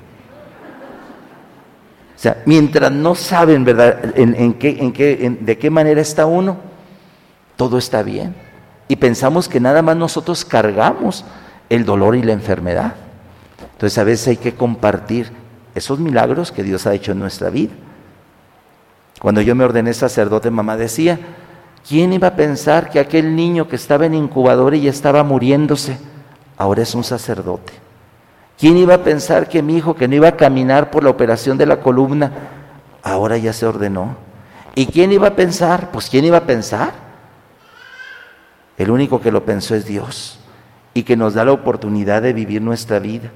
O 2.21 2.23
sea, 2.23 2.43
mientras 2.45 2.93
no 2.93 3.15
saben, 3.15 3.65
¿verdad?, 3.65 4.13
en, 4.15 4.53
qué, 4.53 4.77
en 4.79 4.93
qué, 4.93 5.39
de 5.41 5.57
qué 5.57 5.71
manera 5.71 6.03
está 6.03 6.27
uno, 6.27 6.59
todo 7.57 7.79
está 7.79 8.03
bien. 8.03 8.35
Y 8.89 8.97
pensamos 8.97 9.49
que 9.49 9.59
nada 9.59 9.81
más 9.81 9.97
nosotros 9.97 10.45
cargamos 10.45 11.25
el 11.71 11.87
dolor 11.87 12.15
y 12.17 12.23
la 12.23 12.35
enfermedad. 12.35 12.93
Entonces 13.73 13.97
a 13.97 14.05
veces 14.05 14.29
hay 14.29 14.37
que 14.37 14.55
compartir 14.55 15.33
esos 15.75 15.99
milagros 15.99 16.53
que 16.53 16.63
Dios 16.63 16.87
ha 16.87 16.93
hecho 16.93 17.13
en 17.13 17.21
nuestra 17.21 17.49
vida. 17.49 17.73
Cuando 19.19 19.41
yo 19.41 19.55
me 19.55 19.65
ordené 19.65 19.95
sacerdote, 19.95 20.51
mamá 20.51 20.77
decía, 20.77 21.19
¿quién 21.89 22.13
iba 22.13 22.29
a 22.29 22.37
pensar 22.37 22.91
que 22.91 23.01
aquel 23.01 23.35
niño 23.35 23.67
que 23.67 23.77
estaba 23.77 24.05
en 24.05 24.13
incubador 24.13 24.75
y 24.75 24.89
estaba 24.89 25.25
muriéndose, 25.25 25.97
ahora 26.59 26.83
es 26.83 26.95
un 26.95 27.03
sacerdote? 27.03 27.73
¿Quién 28.61 28.77
iba 28.77 28.93
a 28.93 29.03
pensar 29.03 29.49
que 29.49 29.63
mi 29.63 29.79
hijo 29.79 29.95
que 29.95 30.07
no 30.07 30.17
iba 30.17 30.29
a 30.29 30.37
caminar 30.37 30.91
por 30.91 31.03
la 31.03 31.09
operación 31.09 31.57
de 31.57 31.65
la 31.65 31.81
columna, 31.81 32.31
ahora 33.03 33.39
ya 33.39 33.55
se 33.55 33.65
ordenó? 33.65 34.17
¿Y 34.75 34.85
quién 34.85 35.13
iba 35.13 35.29
a 35.29 35.35
pensar? 35.35 35.91
Pues 35.91 36.11
¿quién 36.11 36.27
iba 36.27 36.37
a 36.37 36.47
pensar? 36.47 36.93
El 38.77 38.91
único 38.91 39.19
que 39.23 39.33
lo 39.33 39.47
pensó 39.47 39.75
es 39.75 39.87
Dios 39.87 40.41
y 40.93 41.05
que 41.05 41.17
nos 41.17 41.33
da 41.33 41.47
la 41.47 41.53
oportunidad 41.53 42.21
de 42.21 42.35
vivir 42.35 42.61
nuestra 42.61 42.99
vida 42.99 43.31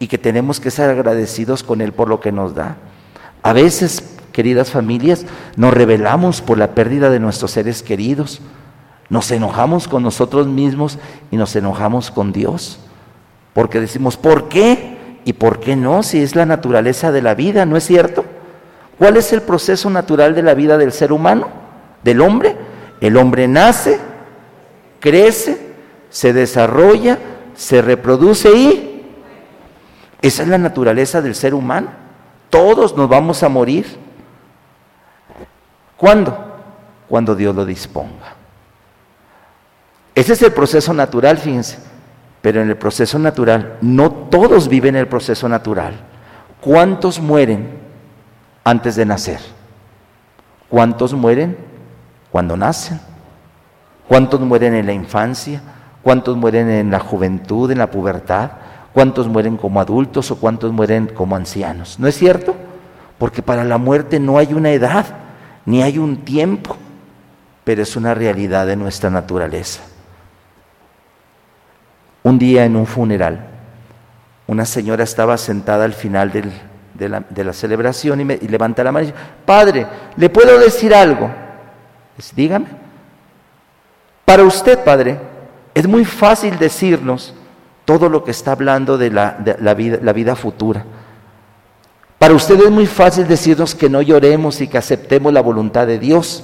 y 0.00 0.08
que 0.08 0.18
tenemos 0.18 0.58
que 0.58 0.72
ser 0.72 0.90
agradecidos 0.90 1.62
con 1.62 1.80
Él 1.80 1.92
por 1.92 2.08
lo 2.08 2.18
que 2.18 2.32
nos 2.32 2.56
da. 2.56 2.76
A 3.44 3.52
veces, 3.52 4.16
queridas 4.32 4.72
familias, 4.72 5.26
nos 5.54 5.72
rebelamos 5.74 6.40
por 6.42 6.58
la 6.58 6.74
pérdida 6.74 7.08
de 7.08 7.20
nuestros 7.20 7.52
seres 7.52 7.84
queridos, 7.84 8.40
nos 9.10 9.30
enojamos 9.30 9.86
con 9.86 10.02
nosotros 10.02 10.48
mismos 10.48 10.98
y 11.30 11.36
nos 11.36 11.54
enojamos 11.54 12.10
con 12.10 12.32
Dios. 12.32 12.80
Porque 13.56 13.80
decimos, 13.80 14.18
¿por 14.18 14.50
qué? 14.50 14.98
¿Y 15.24 15.32
por 15.32 15.60
qué 15.60 15.76
no? 15.76 16.02
Si 16.02 16.22
es 16.22 16.36
la 16.36 16.44
naturaleza 16.44 17.10
de 17.10 17.22
la 17.22 17.34
vida, 17.34 17.64
¿no 17.64 17.78
es 17.78 17.84
cierto? 17.84 18.26
¿Cuál 18.98 19.16
es 19.16 19.32
el 19.32 19.40
proceso 19.40 19.88
natural 19.88 20.34
de 20.34 20.42
la 20.42 20.52
vida 20.52 20.76
del 20.76 20.92
ser 20.92 21.10
humano, 21.10 21.48
del 22.02 22.20
hombre? 22.20 22.54
El 23.00 23.16
hombre 23.16 23.48
nace, 23.48 23.98
crece, 25.00 25.72
se 26.10 26.34
desarrolla, 26.34 27.18
se 27.54 27.80
reproduce 27.80 28.54
y 28.54 29.06
esa 30.20 30.42
es 30.42 30.48
la 30.50 30.58
naturaleza 30.58 31.22
del 31.22 31.34
ser 31.34 31.54
humano. 31.54 31.88
Todos 32.50 32.94
nos 32.94 33.08
vamos 33.08 33.42
a 33.42 33.48
morir. 33.48 33.86
¿Cuándo? 35.96 36.36
Cuando 37.08 37.34
Dios 37.34 37.56
lo 37.56 37.64
disponga. 37.64 38.34
Ese 40.14 40.34
es 40.34 40.42
el 40.42 40.52
proceso 40.52 40.92
natural, 40.92 41.38
fíjense. 41.38 41.85
Pero 42.46 42.62
en 42.62 42.68
el 42.68 42.76
proceso 42.76 43.18
natural, 43.18 43.76
no 43.80 44.08
todos 44.12 44.68
viven 44.68 44.94
el 44.94 45.08
proceso 45.08 45.48
natural. 45.48 45.94
¿Cuántos 46.60 47.18
mueren 47.18 47.70
antes 48.62 48.94
de 48.94 49.04
nacer? 49.04 49.40
¿Cuántos 50.68 51.12
mueren 51.12 51.56
cuando 52.30 52.56
nacen? 52.56 53.00
¿Cuántos 54.06 54.38
mueren 54.42 54.76
en 54.76 54.86
la 54.86 54.92
infancia? 54.92 55.60
¿Cuántos 56.04 56.36
mueren 56.36 56.70
en 56.70 56.88
la 56.88 57.00
juventud, 57.00 57.68
en 57.72 57.78
la 57.78 57.90
pubertad? 57.90 58.52
¿Cuántos 58.92 59.26
mueren 59.26 59.56
como 59.56 59.80
adultos 59.80 60.30
o 60.30 60.36
cuántos 60.36 60.70
mueren 60.70 61.08
como 61.08 61.34
ancianos? 61.34 61.98
¿No 61.98 62.06
es 62.06 62.16
cierto? 62.16 62.54
Porque 63.18 63.42
para 63.42 63.64
la 63.64 63.78
muerte 63.78 64.20
no 64.20 64.38
hay 64.38 64.54
una 64.54 64.70
edad, 64.70 65.04
ni 65.64 65.82
hay 65.82 65.98
un 65.98 66.18
tiempo, 66.18 66.76
pero 67.64 67.82
es 67.82 67.96
una 67.96 68.14
realidad 68.14 68.68
de 68.68 68.76
nuestra 68.76 69.10
naturaleza. 69.10 69.82
Un 72.26 72.40
día 72.40 72.64
en 72.64 72.74
un 72.74 72.88
funeral, 72.88 73.38
una 74.48 74.64
señora 74.64 75.04
estaba 75.04 75.38
sentada 75.38 75.84
al 75.84 75.92
final 75.92 76.32
de, 76.32 77.08
la, 77.08 77.52
celebración 77.52 78.20
y, 78.20 78.24
me, 78.24 78.36
levanta 78.38 78.82
la 78.82 78.90
mano 78.90 79.04
y 79.04 79.12
dice, 79.12 79.18
Padre, 79.44 79.86
¿le 80.16 80.28
puedo 80.28 80.58
decir 80.58 80.92
algo? 80.92 81.30
dígame. 82.34 82.66
Para 84.24 84.42
usted, 84.42 84.82
Padre, 84.82 85.20
es 85.72 85.86
muy 85.86 86.04
fácil 86.04 86.58
decirnos 86.58 87.32
todo 87.84 88.08
lo 88.08 88.24
que 88.24 88.32
está 88.32 88.50
hablando 88.50 88.98
de, 88.98 89.10
la, 89.12 89.36
vida, 89.76 90.00
la 90.02 90.12
vida 90.12 90.34
futura. 90.34 90.84
Para 92.18 92.34
usted 92.34 92.58
es 92.60 92.72
muy 92.72 92.86
fácil 92.86 93.28
decirnos 93.28 93.72
que 93.72 93.88
no 93.88 94.02
lloremos 94.02 94.60
y 94.60 94.66
que 94.66 94.78
aceptemos 94.78 95.32
la 95.32 95.42
voluntad 95.42 95.86
de 95.86 96.00
Dios, 96.00 96.42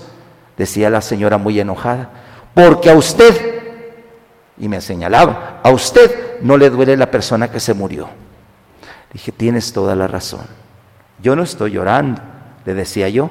decía 0.57 0.91
la 0.91 1.01
señora 1.01 1.39
muy 1.39 1.59
enojada, 1.59 2.09
porque 2.55 2.89
a 2.89 2.95
usted 2.95 3.52
y 4.62 4.69
me 4.69 4.81
señalaba, 4.81 5.59
a 5.64 5.71
usted 5.71 6.40
no 6.40 6.57
le 6.57 6.71
duele 6.71 6.97
la 6.97 7.11
persona 7.11 7.50
que 7.50 7.59
se 7.59 7.75
murió. 7.75 8.09
Dije, 9.12 9.33
tienes 9.33 9.73
toda 9.73 9.97
la 9.97 10.07
razón. 10.07 10.47
Yo 11.21 11.35
no 11.35 11.42
estoy 11.42 11.73
llorando, 11.73 12.23
le 12.64 12.73
decía 12.73 13.09
yo. 13.09 13.28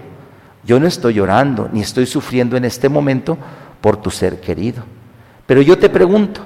Yo 0.65 0.77
no 0.77 0.88
estoy 0.88 1.13
llorando 1.13 1.69
ni 1.71 1.79
estoy 1.79 2.05
sufriendo 2.05 2.57
en 2.57 2.65
este 2.65 2.89
momento 2.89 3.38
por 3.79 3.95
tu 3.95 4.11
ser 4.11 4.41
querido. 4.41 4.83
Pero 5.47 5.61
yo 5.61 5.79
te 5.79 5.89
pregunto, 5.89 6.45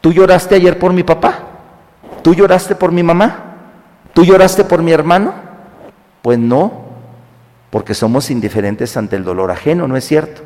¿tú 0.00 0.14
lloraste 0.14 0.54
ayer 0.54 0.78
por 0.78 0.94
mi 0.94 1.02
papá? 1.02 1.38
¿Tú 2.22 2.34
lloraste 2.34 2.74
por 2.74 2.92
mi 2.92 3.02
mamá? 3.02 3.54
¿Tú 4.14 4.24
lloraste 4.24 4.64
por 4.64 4.82
mi 4.82 4.92
hermano? 4.92 5.34
Pues 6.22 6.38
no, 6.38 6.86
porque 7.68 7.92
somos 7.92 8.30
indiferentes 8.30 8.96
ante 8.96 9.16
el 9.16 9.24
dolor 9.24 9.50
ajeno, 9.50 9.86
¿no 9.86 9.98
es 9.98 10.06
cierto? 10.06 10.40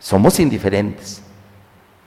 Somos 0.00 0.40
indiferentes. 0.40 1.23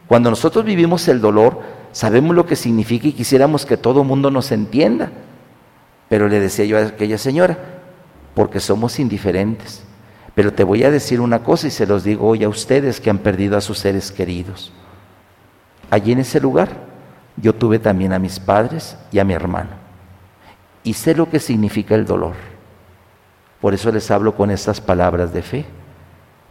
Cuando 0.07 0.29
nosotros 0.29 0.63
vivimos 0.63 1.07
el 1.07 1.21
dolor, 1.21 1.61
sabemos 1.91 2.35
lo 2.35 2.45
que 2.45 2.55
significa 2.55 3.07
y 3.07 3.13
quisiéramos 3.13 3.65
que 3.65 3.77
todo 3.77 4.01
el 4.01 4.07
mundo 4.07 4.31
nos 4.31 4.51
entienda. 4.51 5.11
Pero 6.09 6.29
le 6.29 6.39
decía 6.39 6.65
yo 6.65 6.77
a 6.77 6.83
aquella 6.83 7.17
señora, 7.17 7.57
porque 8.33 8.59
somos 8.59 8.99
indiferentes. 8.99 9.83
Pero 10.33 10.53
te 10.53 10.63
voy 10.63 10.83
a 10.83 10.91
decir 10.91 11.19
una 11.19 11.43
cosa 11.43 11.67
y 11.67 11.71
se 11.71 11.87
los 11.87 12.03
digo 12.03 12.27
hoy 12.27 12.43
a 12.43 12.49
ustedes 12.49 13.01
que 13.01 13.09
han 13.09 13.17
perdido 13.17 13.57
a 13.57 13.61
sus 13.61 13.79
seres 13.79 14.11
queridos. 14.11 14.71
Allí 15.89 16.11
en 16.11 16.19
ese 16.19 16.39
lugar 16.39 16.69
yo 17.35 17.53
tuve 17.53 17.79
también 17.79 18.13
a 18.13 18.19
mis 18.19 18.39
padres 18.39 18.97
y 19.11 19.19
a 19.19 19.23
mi 19.23 19.33
hermano. 19.33 19.71
Y 20.83 20.93
sé 20.93 21.15
lo 21.15 21.29
que 21.29 21.39
significa 21.39 21.95
el 21.95 22.05
dolor. 22.05 22.35
Por 23.59 23.73
eso 23.73 23.91
les 23.91 24.09
hablo 24.11 24.35
con 24.35 24.51
estas 24.51 24.79
palabras 24.79 25.33
de 25.33 25.41
fe. 25.41 25.65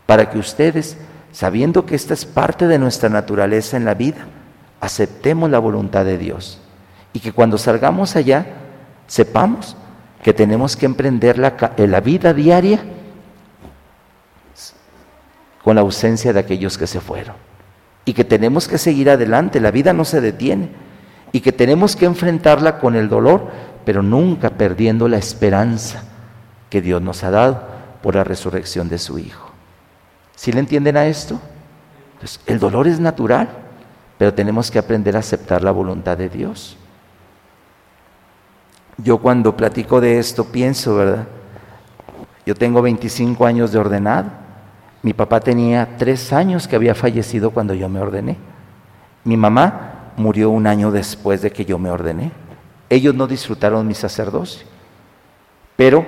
Para 0.05 0.29
que 0.31 0.39
ustedes, 0.39 0.99
sabiendo 1.37 1.85
que 1.85 1.95
esta 1.95 2.15
es 2.15 2.25
parte 2.25 2.67
de 2.67 2.79
nuestra 2.79 3.11
naturaleza 3.11 3.77
en 3.77 3.85
la 3.85 3.93
vida, 3.93 4.27
aceptemos 4.81 5.51
la 5.51 5.59
voluntad 5.59 6.03
de 6.07 6.17
Dios. 6.17 6.63
Y 7.13 7.21
que 7.21 7.33
cuando 7.33 7.59
salgamos 7.59 8.17
allá, 8.17 8.47
sepamos 9.07 9.77
que 10.23 10.33
tenemos 10.33 10.77
que 10.77 10.87
emprender 10.87 11.37
la, 11.37 11.55
la 11.77 12.01
vida 12.01 12.33
diaria 12.33 12.81
con 15.63 15.75
la 15.75 15.83
ausencia 15.83 16.33
de 16.33 16.41
aquellos 16.41 16.79
que 16.79 16.87
se 16.87 17.01
fueron. 17.01 17.37
Y 18.07 18.15
que 18.15 18.25
tenemos 18.25 18.67
que 18.67 18.79
seguir 18.79 19.11
adelante, 19.11 19.61
la 19.61 19.71
vida 19.71 19.93
no 19.93 20.07
se 20.07 20.23
detiene. 20.23 20.71
Y 21.33 21.41
que 21.41 21.53
tenemos 21.53 21.97
que 21.97 22.07
enfrentarla 22.07 22.79
con 22.79 22.97
el 22.97 23.11
dolor, 23.11 23.51
pero 23.85 24.03
nunca 24.03 24.49
perdiendo 24.49 25.07
la 25.07 25.19
esperanza 25.19 26.03
que 26.71 26.81
Dios 26.81 27.03
nos 27.03 27.23
ha 27.25 27.31
dado 27.31 27.63
por 28.03 28.15
la 28.15 28.25
resurrección 28.25 28.89
de 28.89 28.97
su 28.97 29.19
Hijo. 29.19 29.46
¿Sí 30.37 30.53
le 30.53 30.61
entienden 30.61 30.97
a 30.97 31.07
esto? 31.07 31.41
Pues 32.21 32.39
el 32.47 32.61
dolor 32.61 32.87
es 32.87 33.01
natural, 33.01 33.49
pero 34.17 34.33
tenemos 34.33 34.71
que 34.71 34.79
aprender 34.79 35.17
a 35.17 35.19
aceptar 35.19 35.65
la 35.65 35.73
voluntad 35.73 36.17
de 36.17 36.29
Dios. 36.29 36.77
Yo 38.99 39.19
cuando 39.19 39.57
platico 39.57 40.01
de 40.01 40.21
esto 40.21 40.45
pienso, 40.45 40.95
¿verdad? 40.95 41.27
Yo 42.47 42.55
tengo 42.55 42.81
25 42.81 43.45
años 43.45 43.73
de 43.73 43.79
ordenado 43.79 44.47
mi 45.07 45.13
papá 45.13 45.39
tenía 45.39 45.97
tres 45.97 46.33
años 46.33 46.67
que 46.67 46.75
había 46.75 46.93
fallecido 46.93 47.53
cuando 47.53 47.75
yo 47.75 47.89
me 47.89 48.01
ordené. 48.01 48.37
Mi 49.23 49.37
mamá 49.37 50.11
murió 50.17 50.51
un 50.51 50.67
año 50.67 50.91
después 50.91 51.43
de 51.43 51.53
que 51.53 51.65
yo 51.65 51.79
me 51.79 51.91
ordené. 51.91 52.33
Ellos 52.91 53.15
no 53.15 53.29
disfrutaron 53.29 53.87
mi 53.87 53.95
sacerdocio, 53.95 54.67
pero 55.77 56.05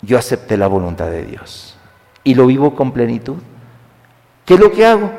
yo 0.00 0.16
acepté 0.16 0.56
la 0.56 0.68
voluntad 0.68 1.10
de 1.10 1.26
Dios 1.26 1.73
y 2.24 2.34
lo 2.34 2.46
vivo 2.46 2.74
con 2.74 2.92
plenitud. 2.92 3.36
¿Qué 4.44 4.54
es 4.54 4.60
lo 4.60 4.72
que 4.72 4.86
hago? 4.86 5.12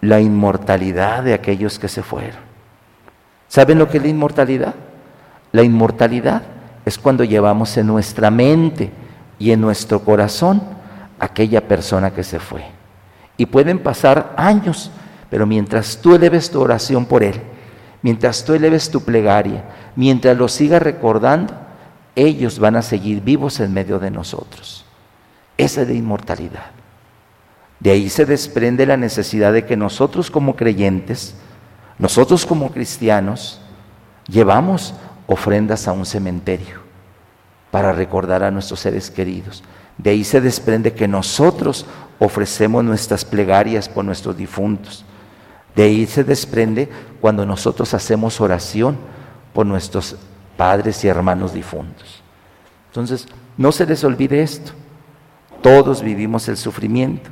La 0.00 0.20
inmortalidad 0.20 1.22
de 1.22 1.34
aquellos 1.34 1.78
que 1.78 1.88
se 1.88 2.02
fueron. 2.02 2.42
¿Saben 3.48 3.78
lo 3.78 3.88
que 3.88 3.98
es 3.98 4.02
la 4.02 4.08
inmortalidad? 4.08 4.74
La 5.52 5.62
inmortalidad 5.62 6.42
es 6.84 6.98
cuando 6.98 7.24
llevamos 7.24 7.76
en 7.76 7.86
nuestra 7.86 8.30
mente 8.30 8.90
y 9.38 9.52
en 9.52 9.60
nuestro 9.60 10.00
corazón 10.00 10.62
aquella 11.18 11.66
persona 11.66 12.10
que 12.10 12.24
se 12.24 12.40
fue. 12.40 12.64
Y 13.36 13.46
pueden 13.46 13.78
pasar 13.78 14.34
años, 14.36 14.90
pero 15.30 15.46
mientras 15.46 15.98
tú 16.00 16.14
eleves 16.14 16.50
tu 16.50 16.60
oración 16.60 17.06
por 17.06 17.22
él, 17.22 17.40
mientras 18.02 18.44
tú 18.44 18.54
eleves 18.54 18.90
tu 18.90 19.00
plegaria, 19.02 19.64
mientras 19.96 20.36
lo 20.36 20.48
sigas 20.48 20.82
recordando, 20.82 21.54
ellos 22.14 22.58
van 22.58 22.76
a 22.76 22.82
seguir 22.82 23.22
vivos 23.22 23.60
en 23.60 23.72
medio 23.72 23.98
de 23.98 24.10
nosotros. 24.10 24.83
Esa 25.56 25.82
es 25.82 25.88
la 25.88 25.94
inmortalidad. 25.94 26.70
De 27.80 27.90
ahí 27.90 28.08
se 28.08 28.24
desprende 28.24 28.86
la 28.86 28.96
necesidad 28.96 29.52
de 29.52 29.66
que 29.66 29.76
nosotros 29.76 30.30
como 30.30 30.56
creyentes, 30.56 31.34
nosotros 31.98 32.46
como 32.46 32.70
cristianos, 32.70 33.60
llevamos 34.26 34.94
ofrendas 35.26 35.86
a 35.86 35.92
un 35.92 36.06
cementerio 36.06 36.80
para 37.70 37.92
recordar 37.92 38.42
a 38.42 38.50
nuestros 38.50 38.80
seres 38.80 39.10
queridos. 39.10 39.62
De 39.98 40.10
ahí 40.10 40.24
se 40.24 40.40
desprende 40.40 40.92
que 40.92 41.08
nosotros 41.08 41.86
ofrecemos 42.18 42.84
nuestras 42.84 43.24
plegarias 43.24 43.88
por 43.88 44.04
nuestros 44.04 44.36
difuntos. 44.36 45.04
De 45.74 45.82
ahí 45.82 46.06
se 46.06 46.24
desprende 46.24 46.88
cuando 47.20 47.44
nosotros 47.44 47.94
hacemos 47.94 48.40
oración 48.40 48.96
por 49.52 49.66
nuestros 49.66 50.16
padres 50.56 51.04
y 51.04 51.08
hermanos 51.08 51.52
difuntos. 51.52 52.22
Entonces, 52.88 53.26
no 53.56 53.72
se 53.72 53.86
les 53.86 54.04
olvide 54.04 54.42
esto. 54.42 54.72
Todos 55.64 56.02
vivimos 56.02 56.46
el 56.48 56.58
sufrimiento, 56.58 57.30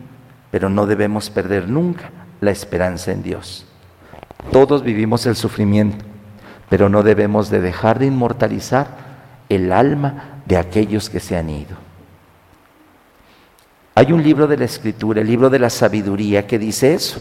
pero 0.50 0.70
no 0.70 0.86
debemos 0.86 1.28
perder 1.28 1.68
nunca 1.68 2.08
la 2.40 2.50
esperanza 2.50 3.12
en 3.12 3.22
Dios. 3.22 3.66
Todos 4.50 4.82
vivimos 4.82 5.26
el 5.26 5.36
sufrimiento, 5.36 6.02
pero 6.70 6.88
no 6.88 7.02
debemos 7.02 7.50
de 7.50 7.60
dejar 7.60 7.98
de 7.98 8.06
inmortalizar 8.06 8.86
el 9.50 9.70
alma 9.70 10.40
de 10.46 10.56
aquellos 10.56 11.10
que 11.10 11.20
se 11.20 11.36
han 11.36 11.50
ido. 11.50 11.76
Hay 13.94 14.12
un 14.12 14.22
libro 14.22 14.46
de 14.46 14.56
la 14.56 14.64
escritura, 14.64 15.20
el 15.20 15.26
libro 15.26 15.50
de 15.50 15.58
la 15.58 15.68
sabiduría, 15.68 16.46
que 16.46 16.58
dice 16.58 16.94
eso. 16.94 17.20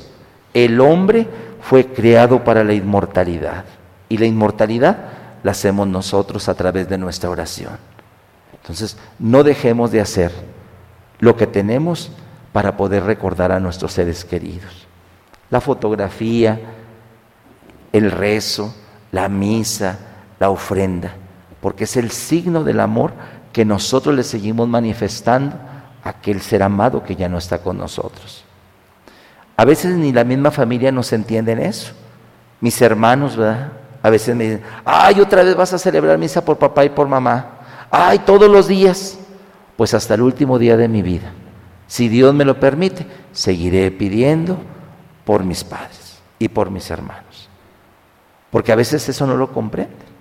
El 0.54 0.80
hombre 0.80 1.28
fue 1.60 1.88
creado 1.88 2.42
para 2.46 2.64
la 2.64 2.74
inmortalidad 2.74 3.66
y 4.08 4.18
la 4.18 4.28
inmortalidad 4.28 4.98
la 5.44 5.52
hacemos 5.52 5.90
nosotros 5.90 6.48
a 6.48 6.54
través 6.54 6.88
de 6.88 6.98
nuestra 6.98 7.30
oración. 7.30 7.74
Entonces, 8.62 8.96
no 9.20 9.44
dejemos 9.44 9.92
de 9.92 10.00
hacer 10.00 10.32
lo 11.22 11.38
que 11.38 11.48
tenemos 11.48 12.12
para 12.52 12.76
poder 12.76 13.04
recordar 13.04 13.54
a 13.54 13.60
nuestros 13.60 13.94
seres 13.94 14.26
queridos. 14.26 14.88
La 15.50 15.62
fotografía, 15.62 16.60
el 17.94 18.12
rezo, 18.12 18.76
la 19.12 19.30
misa, 19.30 19.98
la 20.40 20.50
ofrenda, 20.50 21.14
porque 21.62 21.86
es 21.86 21.96
el 21.96 22.12
signo 22.12 22.64
del 22.64 22.80
amor 22.80 23.14
que 23.54 23.64
nosotros 23.64 24.16
le 24.16 24.24
seguimos 24.24 24.68
manifestando 24.68 25.56
aquel 26.04 26.42
ser 26.42 26.64
amado 26.64 27.04
que 27.04 27.16
ya 27.16 27.30
no 27.30 27.38
está 27.38 27.60
con 27.60 27.78
nosotros. 27.78 28.44
A 29.56 29.66
veces 29.66 29.96
ni 29.96 30.12
la 30.12 30.24
misma 30.24 30.50
familia 30.50 30.92
nos 30.92 31.14
entiende 31.14 31.52
en 31.52 31.60
eso. 31.60 31.94
Mis 32.60 32.82
hermanos, 32.82 33.36
¿verdad? 33.36 33.74
A 34.02 34.10
veces 34.10 34.36
me 34.36 34.46
dicen, 34.46 34.64
ay, 34.84 35.20
otra 35.20 35.44
vez 35.44 35.56
vas 35.56 35.74
a 35.74 35.78
celebrar 35.78 36.18
misa 36.18 36.44
por 36.44 36.58
papá 36.58 36.84
y 36.86 36.90
por 36.90 37.08
mamá. 37.08 37.60
Ay, 37.92 38.20
todos 38.20 38.50
los 38.50 38.68
días. 38.68 39.20
Pues 39.78 39.94
hasta 39.94 40.14
el 40.14 40.22
último 40.22 40.60
día 40.60 40.78
de 40.78 40.88
mi 40.88 41.02
vida. 41.02 41.32
Si 41.88 42.08
Dios 42.08 42.34
me 42.34 42.46
lo 42.46 42.60
permite, 42.60 43.06
seguiré 43.32 43.92
pidiendo 43.92 44.58
por 45.26 45.44
mis 45.44 45.64
padres 45.64 46.22
y 46.40 46.48
por 46.48 46.70
mis 46.72 46.90
hermanos. 46.90 47.50
Porque 48.50 48.72
a 48.72 48.76
veces 48.76 49.08
eso 49.10 49.26
no 49.26 49.36
lo 49.36 49.52
comprenden. 49.52 50.12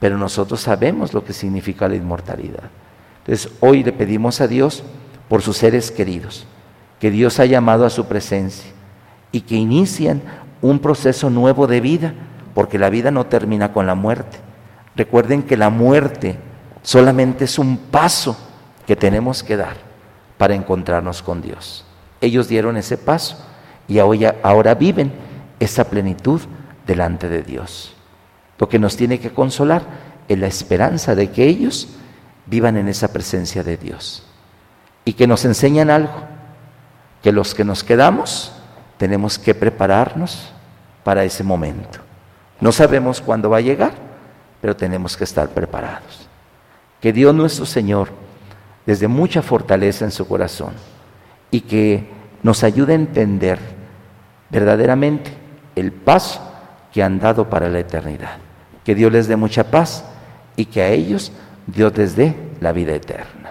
Pero 0.00 0.18
nosotros 0.18 0.60
sabemos 0.60 1.14
lo 1.14 1.24
que 1.24 1.32
significa 1.32 1.88
la 1.88 1.94
inmortalidad. 1.94 2.70
Entonces, 3.18 3.52
hoy 3.60 3.84
le 3.84 3.92
pedimos 3.92 4.40
a 4.40 4.48
Dios 4.48 4.82
por 5.28 5.42
sus 5.42 5.56
seres 5.58 5.92
queridos, 5.92 6.44
que 6.98 7.10
Dios 7.10 7.38
ha 7.38 7.46
llamado 7.46 7.86
a 7.86 7.90
su 7.90 8.06
presencia 8.06 8.72
y 9.30 9.42
que 9.42 9.54
inician 9.54 10.20
un 10.60 10.80
proceso 10.80 11.30
nuevo 11.30 11.66
de 11.66 11.80
vida, 11.80 12.14
porque 12.52 12.78
la 12.78 12.90
vida 12.90 13.10
no 13.10 13.26
termina 13.26 13.72
con 13.72 13.86
la 13.86 13.94
muerte. 13.94 14.38
Recuerden 14.96 15.42
que 15.42 15.56
la 15.56 15.70
muerte 15.70 16.36
solamente 16.82 17.44
es 17.44 17.58
un 17.58 17.76
paso 17.76 18.36
que 18.86 18.96
tenemos 18.96 19.42
que 19.42 19.56
dar 19.56 19.76
para 20.38 20.54
encontrarnos 20.54 21.22
con 21.22 21.42
Dios. 21.42 21.84
Ellos 22.20 22.48
dieron 22.48 22.76
ese 22.76 22.98
paso 22.98 23.36
y 23.88 23.98
ahora 23.98 24.74
viven 24.74 25.12
esa 25.60 25.84
plenitud 25.84 26.40
delante 26.86 27.28
de 27.28 27.42
Dios. 27.42 27.94
Lo 28.58 28.68
que 28.68 28.78
nos 28.78 28.96
tiene 28.96 29.18
que 29.20 29.30
consolar 29.30 29.82
es 30.28 30.38
la 30.38 30.46
esperanza 30.46 31.14
de 31.14 31.30
que 31.30 31.46
ellos 31.46 31.88
vivan 32.46 32.76
en 32.76 32.88
esa 32.88 33.12
presencia 33.12 33.62
de 33.62 33.76
Dios 33.76 34.24
y 35.04 35.14
que 35.14 35.26
nos 35.26 35.44
enseñan 35.44 35.90
algo, 35.90 36.14
que 37.22 37.32
los 37.32 37.54
que 37.54 37.64
nos 37.64 37.82
quedamos 37.84 38.52
tenemos 38.98 39.38
que 39.38 39.54
prepararnos 39.54 40.52
para 41.02 41.24
ese 41.24 41.42
momento. 41.42 41.98
No 42.60 42.70
sabemos 42.70 43.20
cuándo 43.20 43.50
va 43.50 43.56
a 43.56 43.62
llegar, 43.62 43.92
pero 44.60 44.76
tenemos 44.76 45.16
que 45.16 45.24
estar 45.24 45.48
preparados. 45.48 46.28
Que 47.00 47.12
Dios 47.12 47.34
nuestro 47.34 47.66
Señor, 47.66 48.10
desde 48.86 49.08
mucha 49.08 49.42
fortaleza 49.42 50.04
en 50.04 50.10
su 50.10 50.26
corazón, 50.26 50.72
y 51.50 51.60
que 51.62 52.08
nos 52.42 52.64
ayude 52.64 52.92
a 52.92 52.96
entender 52.96 53.58
verdaderamente 54.50 55.32
el 55.76 55.92
paso 55.92 56.40
que 56.92 57.02
han 57.02 57.18
dado 57.18 57.48
para 57.48 57.68
la 57.68 57.78
eternidad. 57.78 58.38
Que 58.84 58.94
Dios 58.94 59.12
les 59.12 59.28
dé 59.28 59.36
mucha 59.36 59.70
paz 59.70 60.04
y 60.56 60.66
que 60.66 60.82
a 60.82 60.88
ellos 60.88 61.32
Dios 61.66 61.96
les 61.96 62.16
dé 62.16 62.34
la 62.60 62.72
vida 62.72 62.94
eterna 62.94 63.42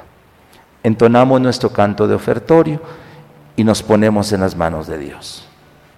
entonamos 0.84 1.42
nuestro 1.42 1.70
canto 1.70 2.08
de 2.08 2.16
ofertorio 2.16 2.82
y 3.56 3.64
nos 3.64 3.84
ponemos 3.84 4.32
en 4.34 4.42
las 4.42 4.56
manos 4.56 4.88
de 4.88 4.98
Dios. 4.98 5.48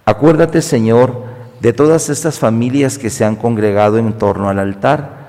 Acuérdate, 0.05 0.61
Señor, 0.61 1.23
de 1.61 1.71
todas 1.71 2.09
estas 2.09 2.39
familias 2.39 2.97
que 2.97 3.09
se 3.09 3.23
han 3.23 3.35
congregado 3.35 3.97
en 3.97 4.13
torno 4.13 4.49
al 4.49 4.59
altar. 4.59 5.22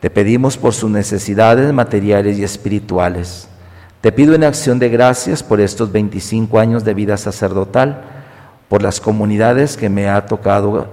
Te 0.00 0.10
pedimos 0.10 0.58
por 0.58 0.74
sus 0.74 0.90
necesidades 0.90 1.72
materiales 1.72 2.38
y 2.38 2.44
espirituales. 2.44 3.48
Te 4.02 4.12
pido 4.12 4.34
en 4.34 4.44
acción 4.44 4.78
de 4.78 4.90
gracias 4.90 5.42
por 5.42 5.60
estos 5.60 5.90
25 5.90 6.58
años 6.58 6.84
de 6.84 6.94
vida 6.94 7.16
sacerdotal, 7.16 8.02
por 8.68 8.82
las 8.82 9.00
comunidades 9.00 9.76
que 9.76 9.88
me 9.88 10.08
ha 10.08 10.26
tocado 10.26 10.88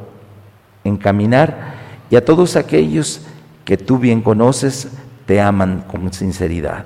encaminar 0.83 1.73
y 2.09 2.15
a 2.15 2.23
todos 2.23 2.55
aquellos 2.55 3.21
que 3.65 3.77
tú 3.77 3.97
bien 3.97 4.21
conoces, 4.21 4.87
te 5.25 5.41
aman 5.41 5.83
con 5.89 6.11
sinceridad. 6.13 6.85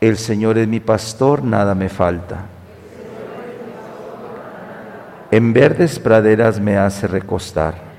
El 0.00 0.16
Señor 0.16 0.58
es 0.58 0.68
mi 0.68 0.80
pastor, 0.80 1.42
nada 1.42 1.74
me 1.74 1.88
falta. 1.88 2.46
En 5.30 5.52
verdes 5.52 5.98
praderas 5.98 6.58
me 6.58 6.76
hace 6.76 7.06
recostar 7.06 7.89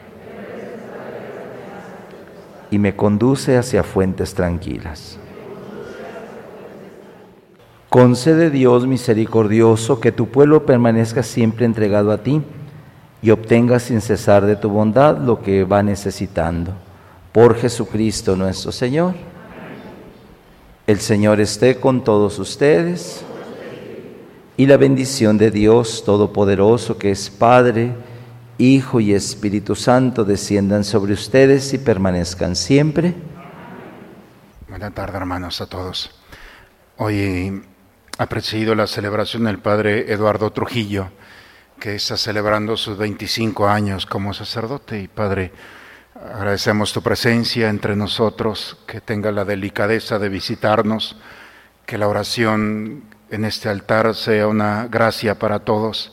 y 2.71 2.79
me 2.79 2.95
conduce 2.95 3.57
hacia 3.57 3.83
fuentes 3.83 4.33
tranquilas. 4.33 5.19
Concede 7.89 8.49
Dios 8.49 8.87
misericordioso 8.87 9.99
que 9.99 10.13
tu 10.13 10.29
pueblo 10.29 10.65
permanezca 10.65 11.21
siempre 11.21 11.65
entregado 11.65 12.13
a 12.13 12.19
ti 12.19 12.41
y 13.21 13.31
obtenga 13.31 13.79
sin 13.79 13.99
cesar 13.99 14.45
de 14.45 14.55
tu 14.55 14.69
bondad 14.69 15.17
lo 15.17 15.41
que 15.41 15.65
va 15.65 15.83
necesitando. 15.83 16.71
Por 17.33 17.55
Jesucristo 17.55 18.37
nuestro 18.37 18.71
Señor. 18.71 19.13
El 20.87 20.99
Señor 20.99 21.41
esté 21.41 21.75
con 21.75 22.03
todos 22.03 22.39
ustedes 22.39 23.23
y 24.55 24.65
la 24.65 24.77
bendición 24.77 25.37
de 25.37 25.51
Dios 25.51 26.03
Todopoderoso, 26.05 26.97
que 26.97 27.11
es 27.11 27.29
Padre, 27.29 27.91
Hijo 28.57 28.99
y 28.99 29.13
Espíritu 29.13 29.75
Santo, 29.75 30.23
desciendan 30.23 30.83
sobre 30.83 31.13
ustedes 31.13 31.73
y 31.73 31.77
permanezcan 31.77 32.55
siempre. 32.55 33.15
Buenas 34.67 34.93
tardes, 34.93 35.15
hermanos, 35.15 35.61
a 35.61 35.67
todos. 35.67 36.11
Hoy 36.97 37.63
ha 38.17 38.25
presidido 38.27 38.75
la 38.75 38.87
celebración 38.87 39.47
el 39.47 39.59
Padre 39.59 40.11
Eduardo 40.13 40.51
Trujillo, 40.51 41.09
que 41.79 41.95
está 41.95 42.17
celebrando 42.17 42.77
sus 42.77 42.97
25 42.97 43.67
años 43.67 44.05
como 44.05 44.33
sacerdote. 44.33 45.01
Y 45.01 45.07
Padre, 45.07 45.51
agradecemos 46.13 46.93
tu 46.93 47.01
presencia 47.01 47.69
entre 47.69 47.95
nosotros, 47.95 48.77
que 48.85 49.01
tenga 49.01 49.31
la 49.31 49.45
delicadeza 49.45 50.19
de 50.19 50.29
visitarnos, 50.29 51.17
que 51.85 51.97
la 51.97 52.07
oración 52.07 53.03
en 53.31 53.45
este 53.45 53.69
altar 53.69 54.13
sea 54.13 54.47
una 54.47 54.87
gracia 54.87 55.39
para 55.39 55.59
todos, 55.59 56.11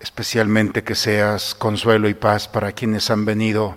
especialmente 0.00 0.84
que 0.84 0.94
seas 0.94 1.54
consuelo 1.54 2.08
y 2.08 2.14
paz 2.14 2.48
para 2.48 2.72
quienes 2.72 3.10
han 3.10 3.24
venido 3.24 3.76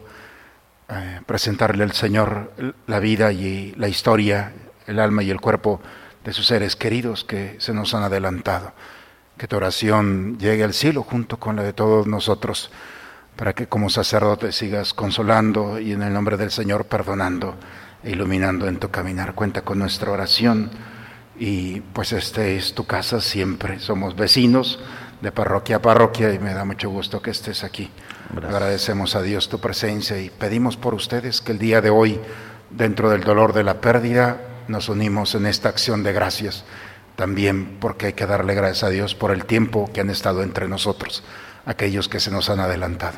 a 0.87 1.03
eh, 1.03 1.21
presentarle 1.25 1.83
al 1.83 1.93
Señor 1.93 2.51
la 2.87 2.99
vida 2.99 3.31
y 3.31 3.73
la 3.75 3.87
historia, 3.87 4.53
el 4.87 4.99
alma 4.99 5.23
y 5.23 5.29
el 5.29 5.41
cuerpo 5.41 5.81
de 6.23 6.33
sus 6.33 6.47
seres 6.47 6.75
queridos 6.75 7.23
que 7.23 7.55
se 7.59 7.73
nos 7.73 7.93
han 7.93 8.03
adelantado. 8.03 8.73
Que 9.37 9.47
tu 9.47 9.55
oración 9.55 10.37
llegue 10.37 10.63
al 10.63 10.73
cielo 10.73 11.03
junto 11.03 11.37
con 11.37 11.55
la 11.55 11.63
de 11.63 11.73
todos 11.73 12.07
nosotros, 12.07 12.71
para 13.35 13.53
que 13.53 13.67
como 13.67 13.89
sacerdote 13.89 14.51
sigas 14.51 14.93
consolando 14.93 15.79
y 15.79 15.93
en 15.93 16.03
el 16.03 16.13
nombre 16.13 16.35
del 16.37 16.51
Señor 16.51 16.85
perdonando 16.85 17.55
e 18.03 18.11
iluminando 18.11 18.67
en 18.67 18.79
tu 18.79 18.89
caminar. 18.89 19.33
Cuenta 19.33 19.61
con 19.61 19.79
nuestra 19.79 20.11
oración 20.11 20.69
y 21.39 21.79
pues 21.79 22.11
este 22.11 22.57
es 22.57 22.73
tu 22.73 22.85
casa 22.85 23.21
siempre. 23.21 23.79
Somos 23.79 24.15
vecinos 24.15 24.79
de 25.21 25.31
parroquia 25.31 25.77
a 25.77 25.81
parroquia 25.81 26.33
y 26.33 26.39
me 26.39 26.53
da 26.53 26.65
mucho 26.65 26.89
gusto 26.89 27.21
que 27.21 27.31
estés 27.31 27.63
aquí. 27.63 27.91
Agradecemos 28.35 29.15
a 29.15 29.21
Dios 29.21 29.49
tu 29.49 29.59
presencia 29.59 30.19
y 30.19 30.29
pedimos 30.29 30.77
por 30.77 30.93
ustedes 30.93 31.41
que 31.41 31.51
el 31.51 31.59
día 31.59 31.81
de 31.81 31.89
hoy, 31.89 32.19
dentro 32.69 33.09
del 33.09 33.23
dolor 33.23 33.53
de 33.53 33.63
la 33.63 33.81
pérdida, 33.81 34.41
nos 34.67 34.89
unimos 34.89 35.35
en 35.35 35.45
esta 35.45 35.69
acción 35.69 36.03
de 36.03 36.13
gracias 36.13 36.63
también 37.19 37.75
porque 37.81 38.05
hay 38.05 38.13
que 38.13 38.25
darle 38.25 38.55
gracias 38.55 38.85
a 38.85 38.89
Dios 38.89 39.13
por 39.13 39.31
el 39.31 39.43
tiempo 39.43 39.89
que 39.93 39.99
han 39.99 40.09
estado 40.09 40.41
entre 40.41 40.69
nosotros, 40.69 41.21
aquellos 41.65 42.07
que 42.07 42.21
se 42.21 42.31
nos 42.31 42.49
han 42.49 42.61
adelantado. 42.61 43.17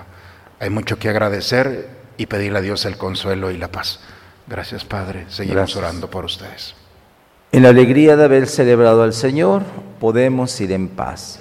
Hay 0.60 0.72
mucho 0.72 0.98
que 0.98 1.08
agradecer 1.08 1.88
y 2.18 2.26
pedirle 2.26 2.58
a 2.58 2.62
Dios 2.64 2.86
el 2.86 2.98
consuelo 2.98 3.52
y 3.52 3.58
la 3.58 3.72
paz. 3.72 4.00
Gracias, 4.48 4.86
Padre. 4.86 5.26
Seguimos 5.30 5.76
orando 5.76 6.10
por 6.10 6.26
ustedes. 6.26 6.74
En 7.52 7.62
la 7.62 7.70
alegría 7.70 8.16
de 8.16 8.24
haber 8.24 8.48
celebrado 8.48 9.04
al 9.04 9.14
Señor, 9.14 9.62
podemos 10.00 10.60
ir 10.60 10.72
en 10.72 10.88
paz. 10.88 11.41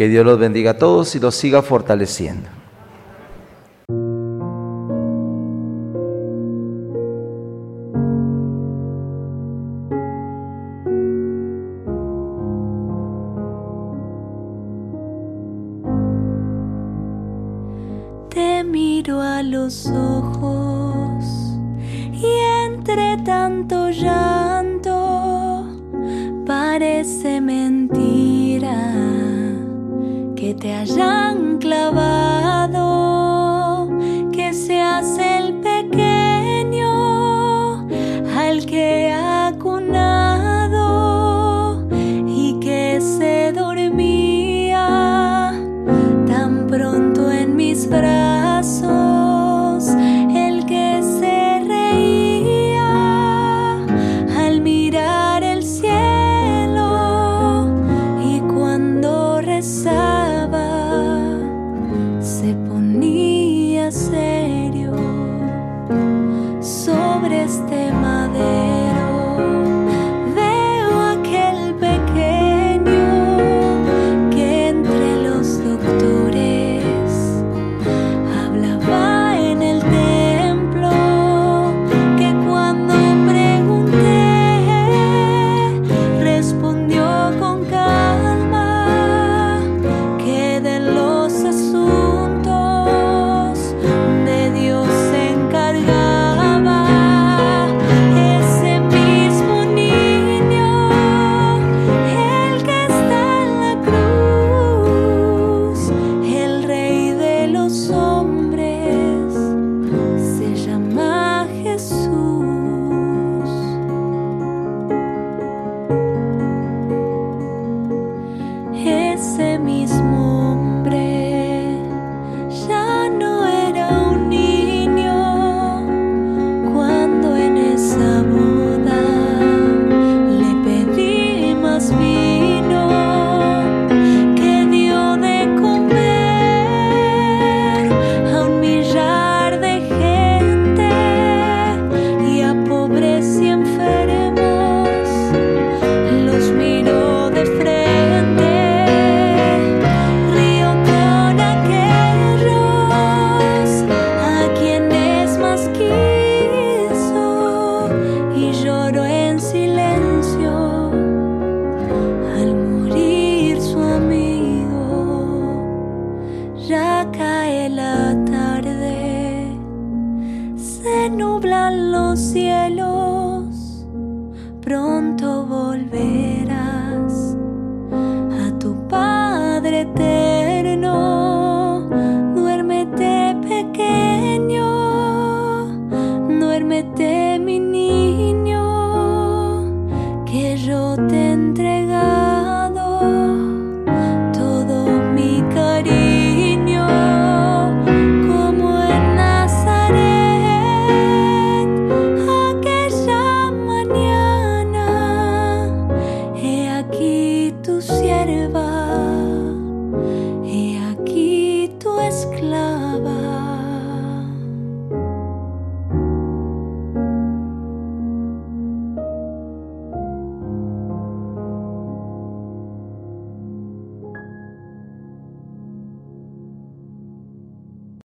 Que 0.00 0.08
Dios 0.08 0.24
los 0.24 0.38
bendiga 0.38 0.70
a 0.70 0.78
todos 0.78 1.14
y 1.14 1.20
los 1.20 1.34
siga 1.34 1.60
fortaleciendo. 1.60 2.48
los 19.42 19.86
ojos 19.86 21.24
y 22.12 22.26
entre 22.66 23.16
tanto 23.24 23.90
llanto 23.90 25.66
parece 26.46 27.40
mentira 27.40 27.99
te 30.60 30.74
hayan 30.74 31.58
clavado, 31.58 32.49